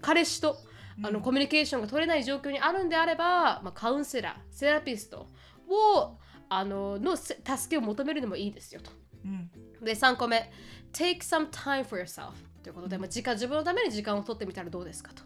[0.01, 0.57] 彼氏と
[1.03, 5.27] あのコミュニケーションが取れない状況にあるんであれば、まあ、カウンセラー、セラピスト
[5.69, 6.17] を
[6.49, 8.91] あののせ助けを求めるのもいいですよと。
[9.25, 9.51] うん。
[9.83, 10.51] で3個目
[10.91, 12.31] Take some time for yourself
[12.67, 15.23] ということで、まあ、時間自分のために時間を取ってみたらどうですかと。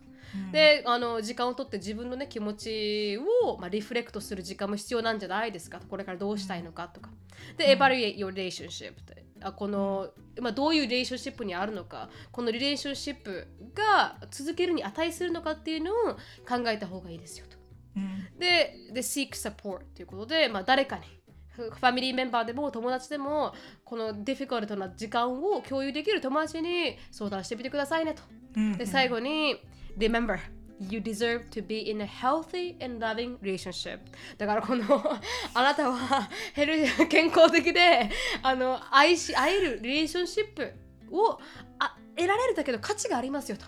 [0.51, 5.87] であの時間を取って自分の、ね、気持ちを、まあ、リフレクトする時間も必要なんじゃないですかと。
[5.87, 7.09] これからどうしたいのかとか。
[7.57, 9.25] で、evaluate your relationship って。
[9.41, 12.11] あこの、まあ、どういうリレーションシップにあるのか。
[12.31, 15.95] このリレーションシップが続けるに値するのかっていうのを
[16.47, 17.57] 考えた方がいいですよと。
[17.97, 18.39] うん。
[18.39, 21.05] でで seek support ということで、まあ、誰かに
[21.69, 23.53] フファミリーメンバーでも友達でも
[23.83, 28.23] このディフィカルトな時間を共有できる友達に相談してみてくださいねと。
[28.55, 29.61] うんで最後に
[29.97, 30.39] Remember
[30.89, 33.99] You deserve to be in a healthy and loving relationship
[34.37, 34.83] だからこの
[35.53, 38.09] あなたはヘル 健康的で
[38.41, 40.73] あの愛し合えるリレーションシップ
[41.11, 41.39] をあ
[42.15, 43.65] 得られるだけの価値がありますよと。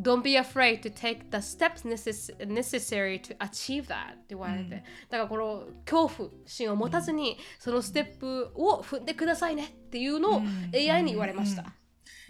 [0.00, 10.42] Don't be afraid to take the steps necess- necessary to achieve that って言われて、だからこの恐怖心を持たずに、そのステップを踏んでくださいねっていうのを
[10.74, 11.72] AI に言われました。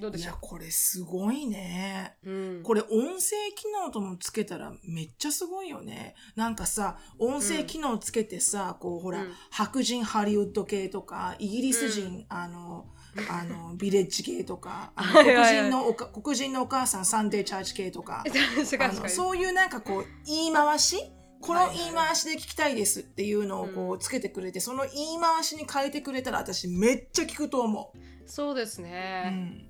[0.00, 2.16] どうでいしょやこれすごいね。
[2.24, 6.14] う、うん、これ音声機能ともつけたらめっちゃすごいよね。
[6.36, 9.32] なんかさ、音声機能つけてさ、こうほら、うん。
[9.50, 12.86] 白人ハリウッド系とか、イギリス人、あの、
[13.28, 20.96] あの、ビレッジ系とか、あの黒人のおか黒人のお母さんサンデーチャーチ系とか、 あのそういうなんかこう、言い回し
[21.40, 27.92] この言い回しで聞きたいですっていうのをこうつけてくれて、その言い回しに変えてくれたら私めっちゃ聞くと思
[28.26, 28.84] そうですう。
[28.84, 29.68] ね、うん。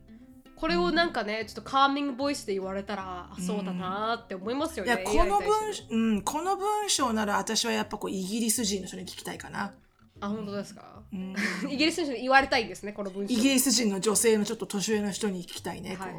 [0.57, 5.51] これをなんかねちょっとカーミングボイスで言われたら、あそうだなーって思いますよね、いや、この文、
[5.91, 9.75] うん、この文章なら私はやっぱこうイギリス人の人に聞きたいかな。
[10.21, 11.35] あ本当ですか、うん。
[11.71, 13.35] イギリスの人に言われたいんですねこの文章。
[13.35, 15.97] イギリス人の女性のちょっと年上の人に聞きたいね。
[15.97, 16.11] こは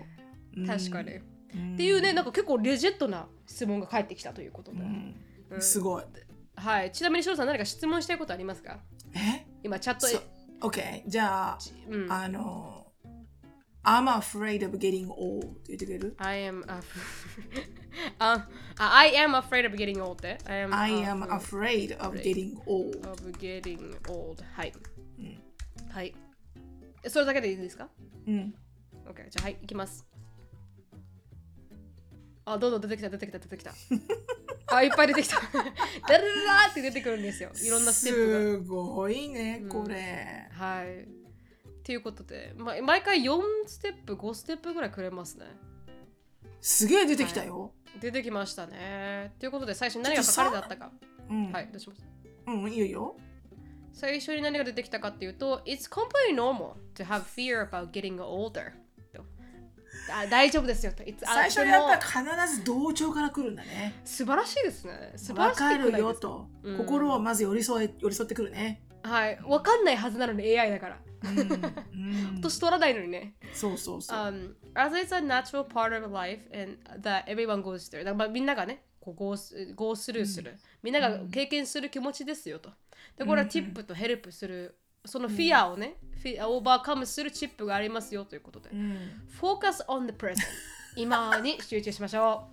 [0.55, 1.21] うい、確かに、っ
[1.55, 1.77] うん。
[1.77, 6.03] ていうねなんか結構レジェットな質問が返ってきたということで、すごい。
[6.55, 6.91] はい。
[6.91, 8.79] ちなみに翔さん何か質問したいことありますか？
[9.13, 9.45] え？
[9.63, 10.19] 今チャッ
[10.59, 11.03] ト ?OK。
[11.07, 11.57] じゃあ、
[11.89, 12.11] うん。
[12.11, 12.78] あの、
[13.83, 15.45] I'm afraid of getting old.
[15.45, 16.83] って言ってくれる？I am af-
[18.19, 22.17] あ あ I am afraid of getting old って？I am, ?I am afraid afraid of
[22.17, 23.09] getting old.
[23.09, 24.43] of getting old.
[24.53, 25.41] はい、ん。
[25.91, 26.13] はい。
[27.03, 27.89] えそれだけでいいですか？
[28.27, 28.53] うん。
[29.07, 30.05] OK じゃあはい行きます。
[32.45, 33.73] あどんどん出てきた出てきた出てきた。
[34.71, 35.35] あいっぱい出てきた。
[35.39, 37.51] ダラララーって出てくるんですよ。
[37.63, 38.63] いろんなステップが。
[38.65, 40.47] すごいね、これ。
[40.51, 41.07] はい
[41.79, 45.45] っていうことで、ま、毎回4ステップ5ステップぐらいくれますね。
[46.61, 47.71] すげえ出てきたよ。
[47.99, 49.33] 出てきましたね。
[49.39, 50.91] ということで最初に何が書かれてあったか。
[51.29, 51.51] うん。
[51.51, 52.03] はいどうします？
[52.47, 53.15] うん、いいよ。
[53.93, 58.73] 最初に何が出てきたかっていうと It's completely normal to have fear about getting older.
[59.13, 59.23] と。
[60.13, 62.01] あ大丈夫ですよ最初にやっぱり
[62.45, 64.01] 必ず同調から来るんだね。
[64.05, 65.13] 素晴らしいですね。
[65.15, 66.19] 素晴わらしいかるよと。
[66.19, 68.81] と、うん心をまず寄り添え寄り添ってくるね。
[69.03, 69.39] はい。
[69.47, 70.99] わかんないはずなのに AI だから
[72.41, 73.33] 年取らないのにね。
[73.53, 74.17] そうそうそう。
[74.17, 77.99] um, as it's a natural part of life and that everyone goes through.
[77.99, 79.35] だからまあみんながねこう go,
[79.75, 82.71] go through する、みんなが経験する気持ちですよと。
[83.17, 84.75] でこれはチップとヘルプする。
[85.05, 88.69] そのフィアをね、フィアオーバーカムするチップがありますよということで、
[90.07, 90.43] the present.
[90.95, 92.49] 今に集中しましょ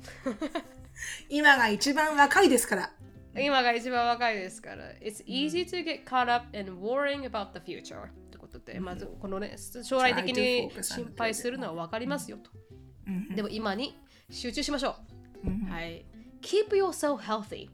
[1.28, 2.92] 今が一番若いですから。
[3.34, 4.92] う今が一番若いですから。
[5.00, 8.08] It's easy to get caught up in worrying about the future
[8.80, 12.50] まずこのね将来的に心配するのは分かりますよと、
[13.06, 13.96] うんでも今に
[14.30, 14.96] 集中しましょ
[15.44, 16.04] う、うんはい。
[16.42, 17.68] Keep yourself healthy.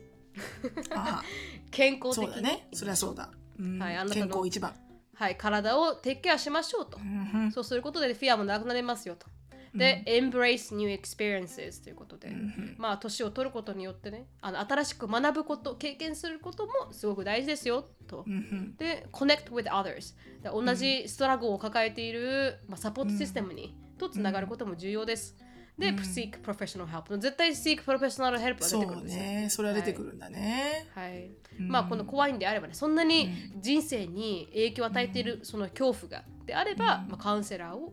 [0.95, 1.23] あ
[1.71, 2.69] 健康的に、そうだね。
[2.73, 3.31] そりゃそうだ。
[3.59, 4.75] うんはいあなたの健康一番。
[5.15, 6.99] はい、体をテイクケアしましょうと。
[6.99, 9.27] うんそうすることでフィアもなくなりますよと。
[9.75, 12.31] で、embrace new experiences ということで、
[12.77, 18.25] まあ、年を取ることによってね、あの新しく学ぶこと、経験することもすごく大事ですよと。
[18.27, 20.15] うんで、connect with others。
[20.43, 25.37] で同じストラグを抱えている、まあ、サポートシステムに、とつながることも重要です。
[25.79, 27.17] で、seek professional help。
[27.19, 29.23] 絶対 seek professional help が出てくるんですよ。
[29.23, 29.47] ね。
[29.51, 30.87] それは出てくるんだね。
[30.95, 37.93] はい、まあこの怖いんであればねそんなに人生に影響を与えているその恐怖がであれば、まあ、カウンセラーを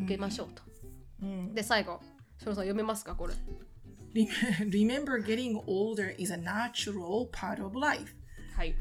[0.00, 0.62] 受けましょうと、
[1.22, 2.00] うんで最後
[2.38, 3.34] そろそろ読めますかこれ
[4.70, 8.14] Remember getting older is a natural part of life.
[8.56, 8.74] はい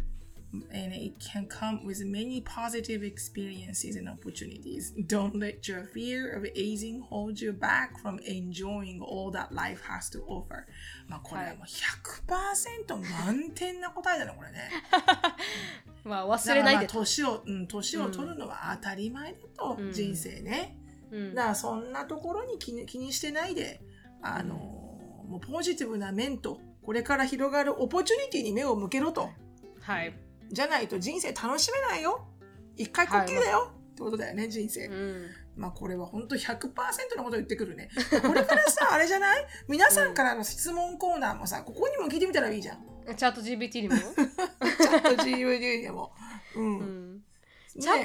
[0.71, 4.91] and it can come with many positive experiences and opportunities.
[5.05, 10.09] Don't let your fear of aging hold you back from enjoying all that life has
[10.11, 10.65] to offer.
[11.07, 14.69] まあこれはもう100%満点な答えだね、これね。
[16.03, 20.77] まあ忘れないでと、年を、うん、年を取るのは当たり前だと、うん人生ね。
[20.81, 20.86] うん
[21.34, 23.82] だからそんなところに気に気にしてないで、
[24.22, 29.30] あの、もうポジティブな面と、これから広がるオポチュニティに目を向けろと。
[29.82, 30.14] はい、
[30.51, 32.28] じゃないと人生楽しめないよ。
[32.76, 33.72] 一回こっきりだよ。
[33.91, 34.86] ってことだよね、人生。
[34.88, 36.70] うん、まあこれは本当100%
[37.18, 37.89] のこと言ってくるね。
[38.22, 39.45] これからさ、 あれじゃない？
[39.68, 42.86] 皆さんからの質問コーナーもさ、ここにも聞いてみたらいいじゃん。
[43.16, 46.14] チャット GPT にも、ちゃんと GUD でも。
[46.55, 46.80] うん。
[46.80, 47.24] うん、
[47.80, 48.03] チャット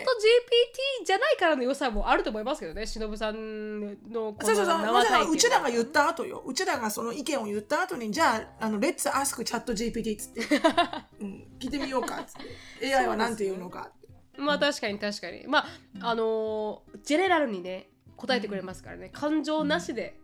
[1.03, 4.79] GPT じゃないからの良さもあると思いますけどね、しのぶさんのこのそうそうそう。
[4.83, 6.43] 生体験うちらが言った後よ。
[6.45, 10.41] うちらがその意見を言った後に、じゃあ、あの、レッツアスクチャット GPT っつって、
[11.21, 12.35] うん、聞いてみようかっつっ
[12.81, 12.95] て。
[12.95, 13.91] AI はなんて言うのか。
[14.37, 15.47] まあ確かに確かに。
[15.47, 15.61] ま
[16.01, 19.11] あ、あのージェネラルにね、答えてくれますからね。
[19.13, 20.21] 感情なしで、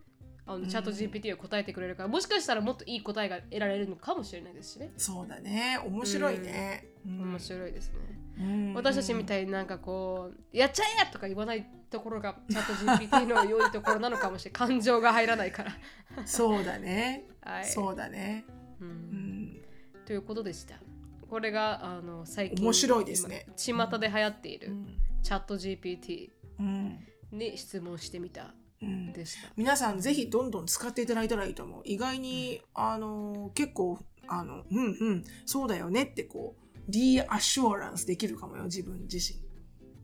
[0.48, 4.92] あのチャット GPT を答えてくれるから、もしかしたらもっといい答えが得られるのかもしれないですしね。
[4.96, 5.78] そうだね。
[5.84, 6.88] 面白いね。
[7.06, 7.94] うん面白いですね。
[8.40, 14.68] うん私たちみたいになんかこう、やっちゃえとか言わないところがチャット GPT の良いところなのかもしれない。
[14.68, 15.72] 感情が入らないから。
[16.24, 17.26] そうだね。
[17.42, 17.66] はい。
[17.66, 18.44] そうだね。
[18.80, 19.62] う、うんん
[20.06, 20.80] ということでした。
[21.28, 24.86] これがあの最近面白いですね今巷で流行っている、うん
[25.20, 26.30] チャット GPT
[26.60, 29.52] うんに質問してみたうんでした。
[29.56, 31.82] 皆さんぜひどんどん使っていただいたらいいと思う。
[31.84, 39.38] 意外に、あの、結構、あの、うんうん、そうだよねってこう、リアシュアランスできるかもよ、自分自身。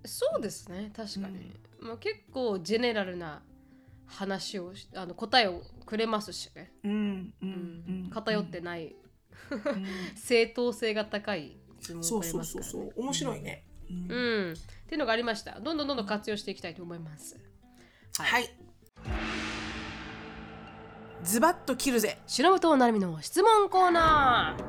[0.06, 1.52] そうですね、確かに。
[1.80, 3.42] まあ、結構ジェネラルな
[4.06, 6.72] 話をしあの答えをくれますしね。
[6.84, 6.96] うん、う、
[7.42, 8.10] うんうん。
[8.10, 8.96] 偏ってない、
[9.50, 9.86] うん。
[10.16, 12.70] 正当性が高い質問をくれそうそうますから、ね。
[12.70, 13.02] そうそう。
[13.02, 13.64] 面白いね。
[13.90, 14.52] うんうん。
[14.52, 14.56] っ
[14.86, 15.60] ていうのがありました。
[15.60, 17.38] どんどんどんどん活用していきたいと思います。
[18.18, 18.30] はい。
[18.30, 18.50] はい。
[21.22, 22.18] ズバッと切るぜ。
[22.26, 24.64] 白本となるみの質問コーナー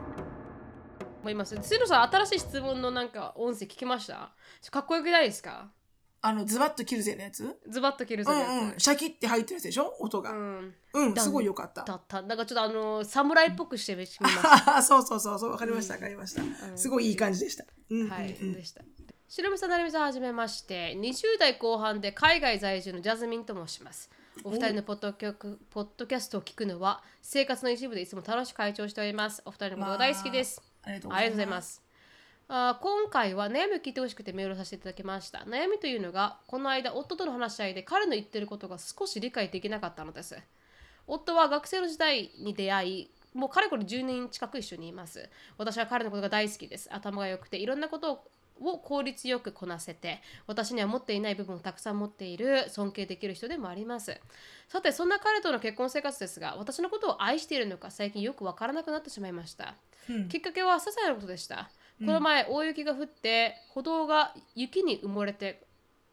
[1.21, 1.57] 思います。
[1.59, 4.31] つるさん、新しい質問のなんか音声聞きました？
[4.71, 5.71] かっこよくないですか？
[6.21, 7.55] あの、ズバッと切るぜのやつ？
[7.69, 8.49] ズバッと切るうぞのやつ。
[8.49, 8.79] んうん。
[8.79, 9.93] シャキって入ってるやつでしょ？
[9.99, 10.31] 音が。
[10.31, 11.83] うんうん、だすごいよかった。
[11.83, 12.21] だった。
[12.21, 14.17] なんかちょっとあの、侍っぽくしてみまし
[14.65, 14.81] た。
[14.81, 16.41] そうそうそうそう、わかりました、わかりました。
[16.77, 17.65] すごいいい感じでした。
[17.89, 18.81] うんうんうんはい、でした。
[19.27, 20.95] 白見さん、成美さん、はじめまして。
[20.95, 24.09] 20代後半で海外在住のジャズミンと申します。
[24.43, 25.33] お二人のポッドキャ
[25.71, 29.41] ポッドキャストを聞くのは生活の一部でいつも楽しく会長しております。
[29.45, 30.61] お二人のことが大好きです。
[30.83, 31.81] ありがとうありがとうございます。
[32.47, 35.39] あー今回は悩みを聞いてほしくてメールをさせていただきました。
[35.39, 40.37] 悩みというのが、この間、夫との話し合いで彼の言ってることが少し理解できなかったのです。
[41.07, 45.27] 夫は学生の時代に出会い、もうかれこれ10年近く一緒にいます。
[45.57, 46.93] 私は彼のことが大好きです。
[46.93, 48.27] 頭が良くて、いろんなことを
[48.61, 54.19] を効率よくこなせて私には持っていない部分をたくさん持っている尊敬できる人でもあります。
[54.67, 59.75] さてそんな彼との結婚生活ですが私のことを愛しているのか最近よくわからなくなってしまいました、
[60.09, 60.29] うん。
[60.29, 61.69] きっかけは些細なことでした。
[61.99, 65.61] この前大雪が降って歩道が雪に埋もれて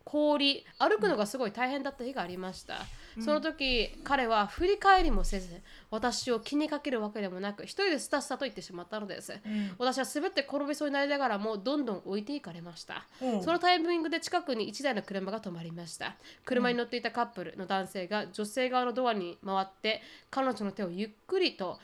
[0.05, 2.75] 氷歩くのがすごい大変だった日がありました、
[3.21, 5.61] その時彼は振り返りもせず
[5.91, 9.35] 私を気にかけるわけでもなく一人でスタスタと言ってしまったのです、
[9.79, 13.43] 私は滑って転びそうになりながらもどんどん置いていかれました、うん。
[13.43, 16.17] そのタイミングで近くに1台の車が止まりました。
[16.45, 21.79] 車に乗っていたカップルの男性が女性側のドアに回って彼女の手をゆっくりと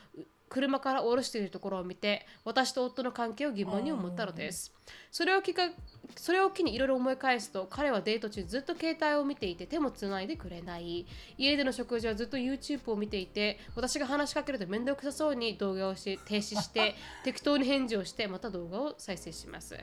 [0.49, 4.73] 車から降ろしているところを見て私と夫の関係を疑問に思ったのです。
[5.11, 5.69] それをきか
[6.15, 11.05] それを機にいろいろ思い返すと彼はデート中ずっと携帯を見ていて手もつないでくれない。
[11.37, 19.77] 家での食事はずっと YouTube を見ていて私が話しかけると面倒くさそうに動画をして停止して 適当に返事をしてまた動画を再生します。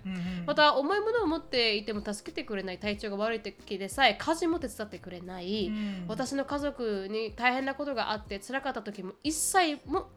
[0.47, 2.79] また重いものを持っていても助けてくれない。
[2.79, 5.71] 体調が悪い時でさえ家事も手伝ってくれない、
[6.09, 10.09] 私の家族に大変なことがあって辛かった時も一切も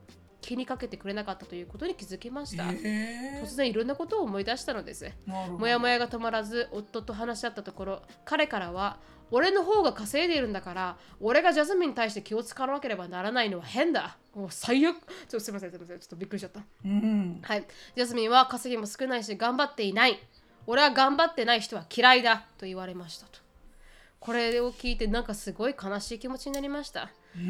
[0.41, 5.11] 気にかけてくれなかったということに気づきました、へ突然いろんなことを思い出したのです。
[5.57, 8.97] もやもやが止まらず夫と話し合ったところ彼からは
[9.31, 14.17] 俺の方が稼いでいるんだから俺がジャズミンに対して気を使わなければならないのは変だ。
[14.33, 14.97] もう最悪。
[14.97, 15.99] ちょっとすいませんすいません。
[15.99, 16.61] ちょっとびっくりしちゃった。
[16.83, 17.39] うん。
[17.43, 17.65] はい。
[17.95, 20.19] ジャスミンは稼ぎも少ないし頑張っていない。
[20.65, 23.39] 俺は頑張ってない人は嫌いだと言われましたと。
[24.19, 27.09] これを聞いてなんかすごい悲しい気持ちになりました。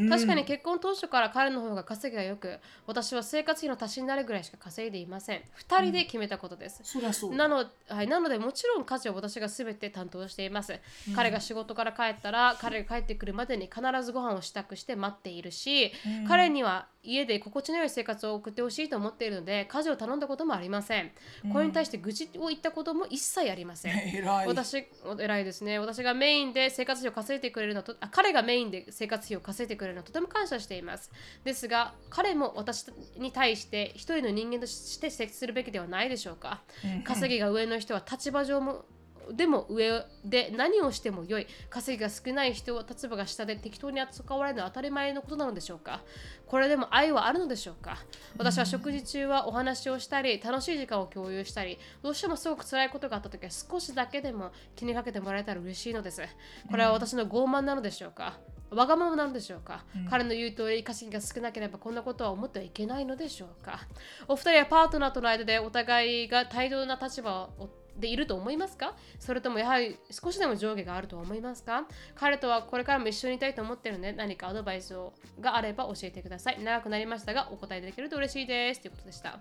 [0.09, 5.41] 確かに結婚当初から彼の方が稼ぎがよく、私は生活費の足しになるぐらいしか稼いでいません。
[5.67, 6.81] 2人で決めたことです。
[7.29, 7.35] う。
[7.35, 10.79] なの,、はい、なのでもちろん家事を私が全て担当しています、
[11.15, 15.91] 彼が仕事から帰ったら彼が帰ってくるまでに必ずご飯を支度して待っているし、
[16.27, 21.11] 彼には家で心地の良い生活を送ってほしいと思っているので家事を頼んだこともありません、
[21.51, 23.97] これに対して愚痴を言ったことも一切ありません。
[24.15, 24.47] 偉い。
[24.47, 24.85] 私
[25.17, 25.79] 偉いですね。
[25.79, 31.11] 私がメインで生活費を稼いでくれるのとあ彼がメインで生活費を稼いでくれるのはとても感謝しています。
[31.43, 36.61] ですが彼も私に対して一人の人間として接するべきではないでしょうか、
[37.03, 38.85] 稼ぎが上の人は立場上も
[39.31, 41.45] でも上で何をしても良い。
[41.69, 46.01] 稼ぎが少ない人は立場が下で適当に扱われるのは当たり前のことなのでしょうか。
[46.47, 47.97] これでも愛はあるのでしょうか。
[48.37, 56.23] 私は食事中はお話をしたり楽しい時間を共有したりどうしてもすごく辛いことがあった時は少しだけでも気にかけてもらえたら嬉しいのです。
[56.67, 58.39] これは私の傲慢なのでしょうか
[58.71, 63.79] わがままなのでしょうか、彼の言う通り稼ぎが少なければこんなことは思ってはいけないのでしょうか？
[64.27, 68.95] お二人はパートナーとの間でお互いが対等な立場をでいると思いますか？
[69.19, 71.85] それともやはり少しでも上下があると思いますか？
[72.15, 76.63] 彼とはこれからも一緒にいたいと思ってるので何かアドバイスをがあれば教えてください。
[76.63, 78.81] 長くなりましたがお答えできると嬉しいです。
[78.81, 79.39] ということでした。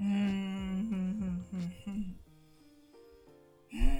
[0.00, 0.67] うーん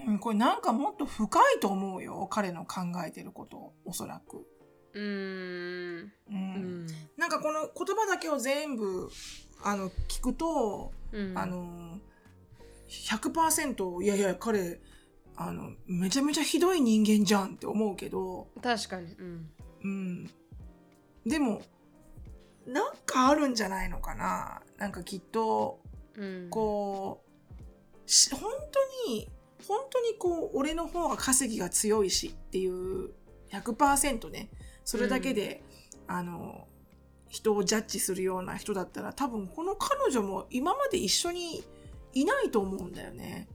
[0.09, 4.47] うんこれなんかもっと深いと思うよ彼の考えてることおそらく、
[4.95, 6.03] うーん。
[6.05, 6.37] ううん
[6.85, 6.87] ん。
[7.17, 9.11] なんかこの言葉だけを全部
[9.63, 11.99] あの聞くと、うんあの
[12.89, 14.81] 100%いやいや彼
[15.37, 19.13] あのめちゃめちゃひどい人間じゃんって思うけど、確かに。
[19.13, 19.51] うん。
[19.85, 20.31] うん、
[21.27, 21.63] でも
[22.67, 25.81] なんかあるんじゃないのかななんかきっと
[26.17, 29.29] うん、こうし本当に
[29.67, 33.11] 本当にこう俺の方が稼ぎが強いしっていう
[33.51, 34.51] 100%ね
[34.85, 35.63] それだけで、
[36.07, 36.67] あの
[37.29, 41.63] 人をジャッジするような人だったら多分この彼女も今まで一緒に
[42.15, 43.49] いないと思うんだよね。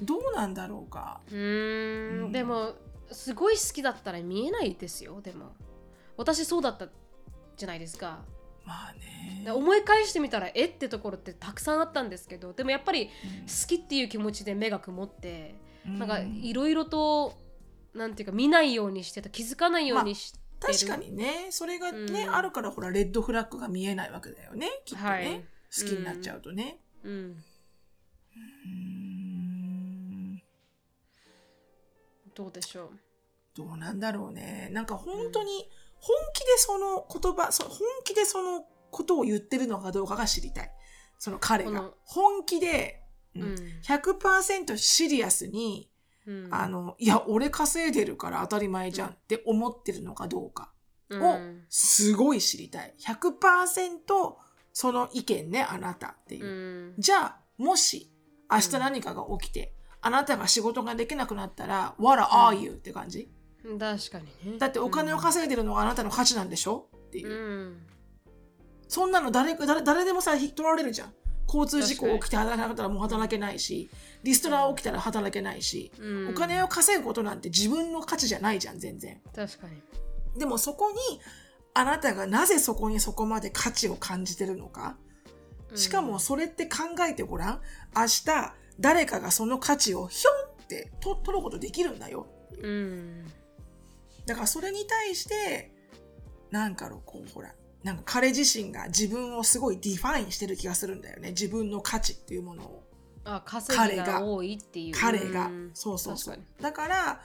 [0.00, 1.20] どうなんだろうか。
[1.30, 2.32] うーうんん。
[2.32, 2.72] でも
[3.10, 5.52] すごい好きだったら見えないですよでも。
[6.16, 6.88] 私そうだった
[7.56, 8.24] じゃないですか
[8.66, 9.42] まあね。
[9.44, 13.08] で思い返してみたらえってところってたくさんあったんですけどでもやっぱりうん。
[13.42, 15.54] 好きっていう気持ちで目が曇って
[15.86, 15.98] うん。
[15.98, 17.38] なんかいろいろと
[17.94, 21.46] なんていうか見ないようにしてた気づかないようにしてる、確かにね。
[21.50, 22.34] それがね、うん。
[22.34, 24.68] あるからほらレッドフラッグが見えないわけだよね。
[24.84, 25.44] きっとね、はい。
[25.78, 26.78] 好きになっちゃうとね。
[27.04, 30.42] うん、うーん。
[32.34, 32.90] どうでしょう。
[33.54, 34.68] どうなんだろうね。
[34.72, 35.70] なんか本当に
[36.06, 40.70] 本気でその言葉、そ本気でそのことを言ってるのかどうかが知りたい。
[41.18, 41.90] その彼が。
[42.04, 43.02] 本気で、
[43.34, 45.90] うんうん100%シリアスに、
[46.26, 50.72] うんあの、いや、俺稼いでるから当たり前じゃんって思ってるのかどうか
[51.10, 52.94] うをんすごい知りたい。
[52.98, 54.34] 100%
[54.72, 56.48] その意見ね、あなたっていうう。
[56.92, 58.10] んじゃあ、もし、
[58.50, 62.72] 明日何かが起きて、あなたが仕事ができなくなったら、what are you?
[62.72, 63.30] って感じ
[63.78, 66.88] 確かにねだってお金を稼いでるのがあなたの価値なんでしょ？
[67.08, 67.32] っていうう。
[67.70, 67.86] ん
[68.88, 71.12] そんなの誰誰誰でもさ、取られるじゃん。
[71.48, 73.90] 交通事故起きて働かなかったらもう働けないし、
[74.22, 79.20] リストラ起きたら働けないし、うんお金を稼ぐことなんて自分の価値じゃないじゃん、全然。
[79.34, 79.80] 確かに
[80.38, 80.96] でもそこに、
[81.74, 84.96] あなたがなぜそこにそこまで価値を感じてるのか？
[85.74, 87.60] しかもそれって考えてごらん。
[87.96, 92.26] 明日、誰かがその価値をひょんってと取ることできるんだよ。
[92.62, 93.24] うん
[94.26, 95.72] だからそれに対して、
[96.50, 101.30] なんかのこう、ほら、なんか彼自身が自分をすごい define してる気がするんだよね。
[101.30, 102.82] 自分の価値っていうものを。
[103.24, 105.46] あ稼ぎが多いっていう彼が。
[105.46, 106.62] うんそうそうそう確か。
[106.62, 107.20] だから、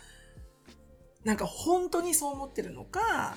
[1.23, 3.35] なんか本当にそう思ってるのか、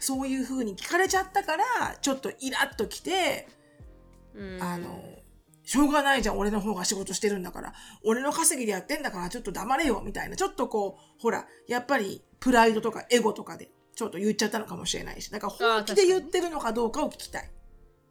[0.00, 1.64] そういう風に聞かれちゃったから、
[2.00, 3.48] ちょっとイラッときて、
[4.60, 5.00] あの、
[5.64, 7.72] しょうがないじゃん、俺の方が仕事してるんだから。
[8.04, 10.36] 俺の稼ぎでやってんだから、ちょっと黙れよ、みたいな。
[10.36, 15.30] ちょっとこう、ほら、やっぱり、プライドとかエゴとかで、ちょっと言っちゃったのかもしれないし。
[15.30, 17.50] だから本気で言ってるのかどうかを聞きたい。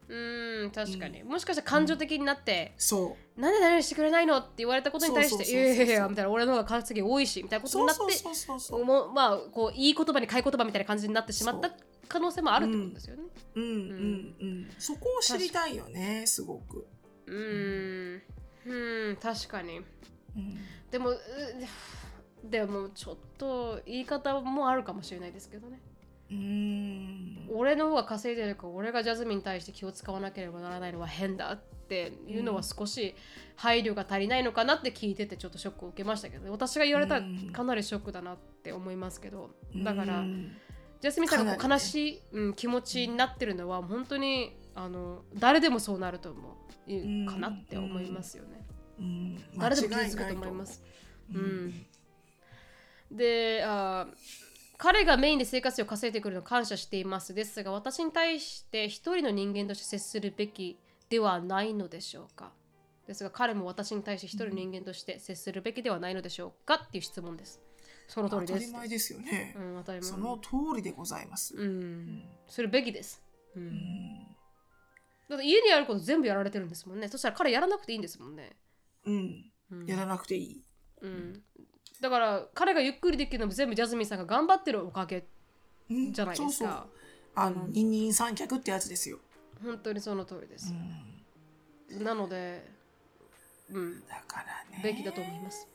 [0.10, 3.42] うん確かに、もしかしたら感情的になって、そう。
[3.42, 8.84] なんで何々してくれないのって言われたことに対して「そうそうそうそういやいやいや」みたいな俺の方が稼ぎ多いしみたいなことになって。
[8.84, 11.72] もうまあこういい言葉に買い言葉みたいな感じになってしまった
[12.08, 13.24] 可能性もあるってことですよね。
[13.56, 14.70] うんうんうん。
[14.78, 16.86] そこを知りたいよね、すごく。
[17.26, 18.22] うーん
[18.66, 19.78] うん確かに。
[19.78, 20.58] うん
[20.92, 21.20] でもう
[22.44, 25.80] でもちょっと言い方もあるかもしれないですけどね。
[26.30, 27.50] うーん。
[27.52, 33.16] 俺の方が稼いでるから俺がジャズミンに対して気を使わなければならないのは変だっていうのは少し
[33.56, 40.56] 配慮が足りないのかなって聞いててちょっとショックを受けましたけど私が言われたらうんかなりショックだなって思いますけどだからうん
[41.02, 46.63] ジャスミンさんがこう悲しい、うん、気持ちになってるのは本当にあの誰でもそうなると思う
[47.28, 48.66] かなって思いますよね。
[49.00, 50.84] うん誰でも傷つくと思います。
[51.34, 51.86] うん、
[53.12, 54.08] であ
[54.78, 60.78] 彼がメインで生活費を稼いでくるの感謝していますですが私に対して一人の人間として接するべき
[61.10, 62.52] ではないのでしょうか
[63.08, 67.62] ですが彼も私に対して一人の人間として接するべきではないのでしょうかっていう質問です
[68.08, 69.60] その通りですたり前ですよねう。
[69.60, 71.56] ん、当たり前その通りでございます。
[71.56, 73.24] うんするべきです、
[73.56, 74.23] うん
[75.30, 77.08] だって家にあること全部やられてるんですもんね。
[77.08, 78.56] そしたら彼やらなくていいんですもんね、
[79.06, 79.52] うん。
[79.72, 79.86] うん。
[79.86, 80.64] やらなくていい。
[81.02, 81.42] うん、
[82.02, 85.26] だから彼がゆっくりできるのも全部ジャズミンさんが頑張ってるおかげ
[85.90, 86.14] うん。
[86.14, 86.68] じゃないですそうそう。
[86.68, 86.88] か。
[87.36, 89.20] あの、二人三脚ってやつですよ。
[89.64, 92.04] 本当にその通りでうす、ん。
[92.04, 92.70] なので、
[93.72, 94.82] うん、だからね。
[94.84, 95.68] べきだと思います、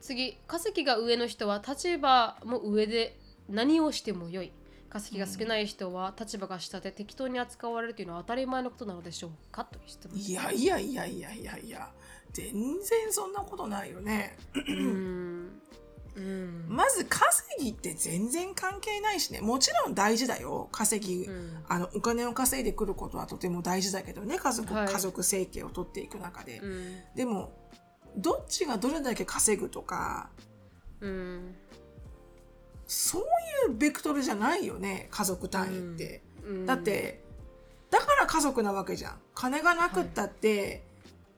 [0.00, 0.36] 次。
[0.46, 4.52] 稼ぎが上の人は立場も上で何をしても良い
[4.90, 9.64] 稼ぎが少ない人は立場が下で適当に扱われるというのは当たり前のことなのでしょうか？
[9.64, 11.90] という質問いやいやいやいやいやいや。
[12.32, 14.36] 全然そんなことないよね。
[14.54, 15.50] うん
[16.16, 19.40] うんまず稼ぎって全然関係ないしね。
[19.40, 20.68] もちろん大事だよ。
[20.72, 24.38] 稼ぎ、うんあの、お金を稼いでくることはとても大事だけどね。
[24.38, 26.58] 家族、はい家族生計を取っていく中で。
[26.58, 27.52] うんでも、
[28.16, 30.30] どっちがどれだけ稼ぐとか、
[31.00, 31.56] うん
[32.90, 33.22] そう
[33.70, 35.06] いうベクトルじゃないよね。
[35.12, 36.22] 家族単位って。
[36.44, 37.22] うんだって、
[37.88, 39.20] だから家族なわけじゃん。
[39.32, 40.84] 金がなくったって、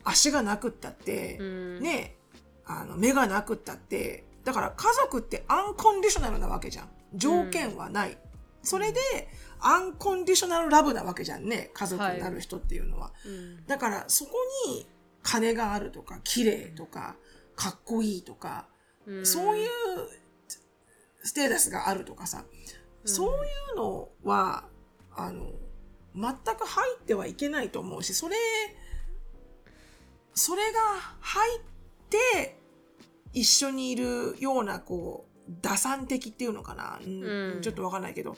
[0.03, 2.17] 足がなくったって、うんね、
[2.65, 6.89] あの、目がなくったって、だから家族ってアンコンディショナルなわけじゃん。
[7.15, 8.17] 条件はない。
[8.63, 9.01] それで、
[9.61, 11.71] アンコンディショナルラブなわけじゃんね。
[11.75, 13.13] 家族になる人っていうのは。
[13.27, 14.31] うんだから、そこ
[14.69, 14.87] に
[15.23, 17.17] 金があるとか、綺麗とか、
[17.57, 18.69] かっこいいとか、
[19.07, 19.69] うんそういう
[21.23, 22.45] ステータスがあるとかさ、
[23.05, 24.65] そういうのは、
[25.15, 25.53] あの、
[26.15, 28.37] 全く入ってはいけないと思うし、それ、
[30.35, 30.79] それが
[31.21, 31.61] 入っ
[32.11, 32.59] て、
[33.33, 37.25] 一緒にいるような、こう、打算的っていうのかな、うん。
[37.25, 38.37] うんちょっとわかんないけど、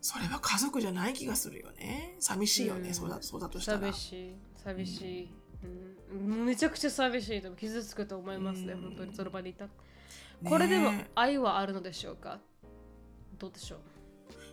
[0.00, 2.16] それは家族じゃない気がするよね。
[2.18, 2.94] 寂しいよね、うん。
[2.94, 3.78] そうだそうだとしたら。
[3.78, 4.36] 寂しい。
[4.56, 5.34] 寂しい、
[6.12, 6.46] うん。
[6.46, 8.82] めちゃくちゃ寂しいと傷つくと思いますね、うん。
[8.82, 9.70] 本当にその場にいたね
[10.44, 12.40] これでも愛はあるのでしょうか？
[13.38, 13.80] どうでしょう？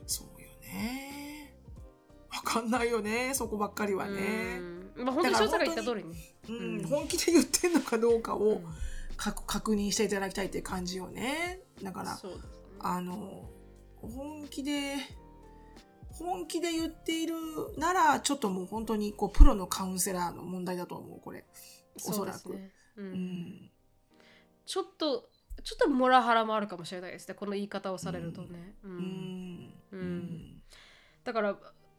[0.07, 1.53] そうよね。
[2.31, 4.59] わかんないよね、そこばっかりはね。
[4.59, 6.15] うんまあ本当に翔さんが言った通りに
[6.49, 8.65] うんうん本気で言ってんのかどうかをうん
[9.17, 11.61] 確確認していただきたいって感じよね。
[11.81, 12.19] だから、ね
[12.79, 13.49] あの、
[14.01, 14.95] 本気で、
[16.11, 17.35] 本気で言っている
[17.77, 21.45] なら、ちょっともう本当にこうプロのカウンセラーの問題だと思う、これ。
[21.95, 22.53] おそらく。
[22.55, 23.71] ねううんん。
[24.65, 25.29] ちょっと
[25.63, 27.33] ちょっとモラハラもあるかもしれないですね。
[27.33, 28.91] この言い方をされるとね、うん。
[28.91, 29.99] うん。
[29.99, 30.61] うん。
[31.23, 31.55] だから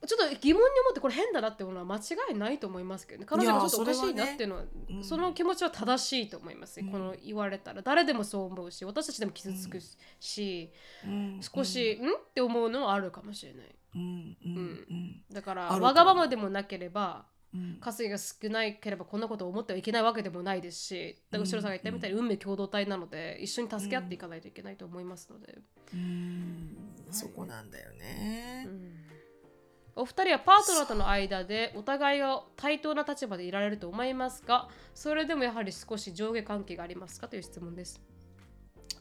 [0.06, 2.00] ちょっと疑問に思ってこれ変だなってものは間違
[2.30, 3.26] いないと思いますけどね。
[3.26, 4.62] 彼女がちょっとおかしいなっていうのは
[5.02, 6.90] その気持ちは正しいと思います、うん。
[6.90, 9.78] この言われたら誰でもそう思うし私たちでも傷つく
[10.20, 10.70] し、
[11.04, 11.40] うん。
[11.40, 12.08] 少し、ん。
[12.08, 13.74] って思うのはあるかもしれない。
[13.94, 17.35] うん、だからわがままでもなければうん。
[17.80, 25.58] 稼ぎが少ないければこんなことを思ってはいけないわけでもないですしだから後ろさんが言ったみたいに運命共同体なので一緒に助け合っていかないといけないと思いますので、
[25.94, 26.76] うん。
[27.10, 28.64] そこなんだよね。
[28.66, 28.92] うん。
[29.98, 37.28] お二人はパートナーとの間でお互いが対等な立場でいられると思いますがそれでもやはり少し上下関係がありますか？
[37.28, 37.98] という質問です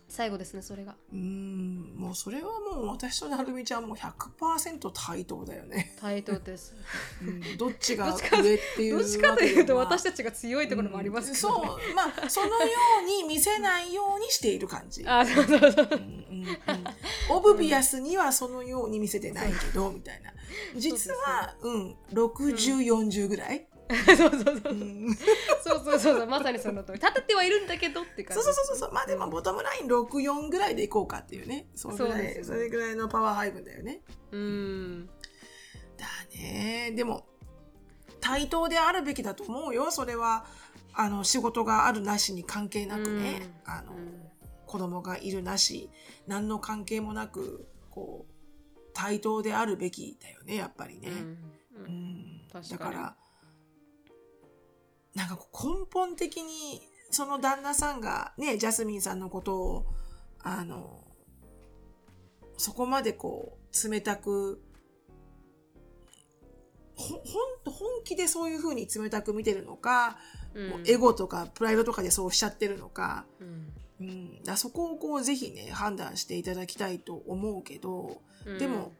[0.07, 5.95] 最後ですねそれがうん、もうそれはもう私となるみちゃんも100%対等だよね。
[5.99, 6.75] 対等です
[7.21, 12.71] うんどっちがどっちか上っていうどっちかというと私たちが強いところもありますけど、ねそう、まあ、そのよ
[13.03, 15.03] うに見せないようにしている感じ。
[15.07, 16.55] あそうそうそううんうんうん
[17.29, 20.31] オブビアスにはそのように見せてないけど、みたいな。
[20.77, 23.67] 実は、うん、60、40ぐらい。
[23.89, 25.15] そうそうそううん
[25.63, 28.93] そうそうそうそうまさにその通り立ててはいるんだけどって感じそうそうそうそう。
[28.93, 31.67] まあでも、ボトムライン64ぐらいでいこうかっていうね。
[31.75, 34.01] そそねそれぐらいのパワー配分だよね。
[34.31, 35.07] うん
[35.97, 36.05] だ
[36.35, 36.93] ね。
[36.95, 37.27] でも、
[38.19, 39.91] 対等であるべきだと思うよ。
[39.91, 40.45] それは、
[40.93, 43.41] あの、仕事があるなしに関係なくね。
[43.65, 44.25] うんあの、うん
[44.65, 45.89] 子供がいるなし、
[46.27, 51.09] 何の関係もなく、こう、対等であるべきだよね、やっぱりね。
[51.09, 51.37] うん
[51.77, 53.15] うん確かにだから、
[55.15, 59.85] なんか根本的に、その旦那さんがね、ジャスミンさんのことを、
[60.39, 61.03] あの、
[62.57, 64.61] そこまでこう、冷たく、
[66.95, 67.23] ほ、ほん
[67.63, 70.17] と、本気でそういう風に冷たく見てるのか、
[70.53, 70.69] うん。
[70.69, 73.73] もうエゴとかプライドとかでそうしちゃってるのか、うん。
[73.97, 78.57] うん、だそこをこうぜひね、判断していただきたいと思うけど、うん。
[78.57, 78.91] でも、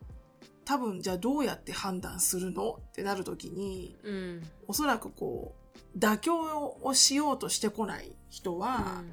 [0.64, 2.80] 多分じゃあどうやって判断するの？
[2.90, 4.44] ってなるときに、うん。
[4.68, 5.65] おそらくこう、
[5.98, 9.04] 妥協をしようとしてこない人は、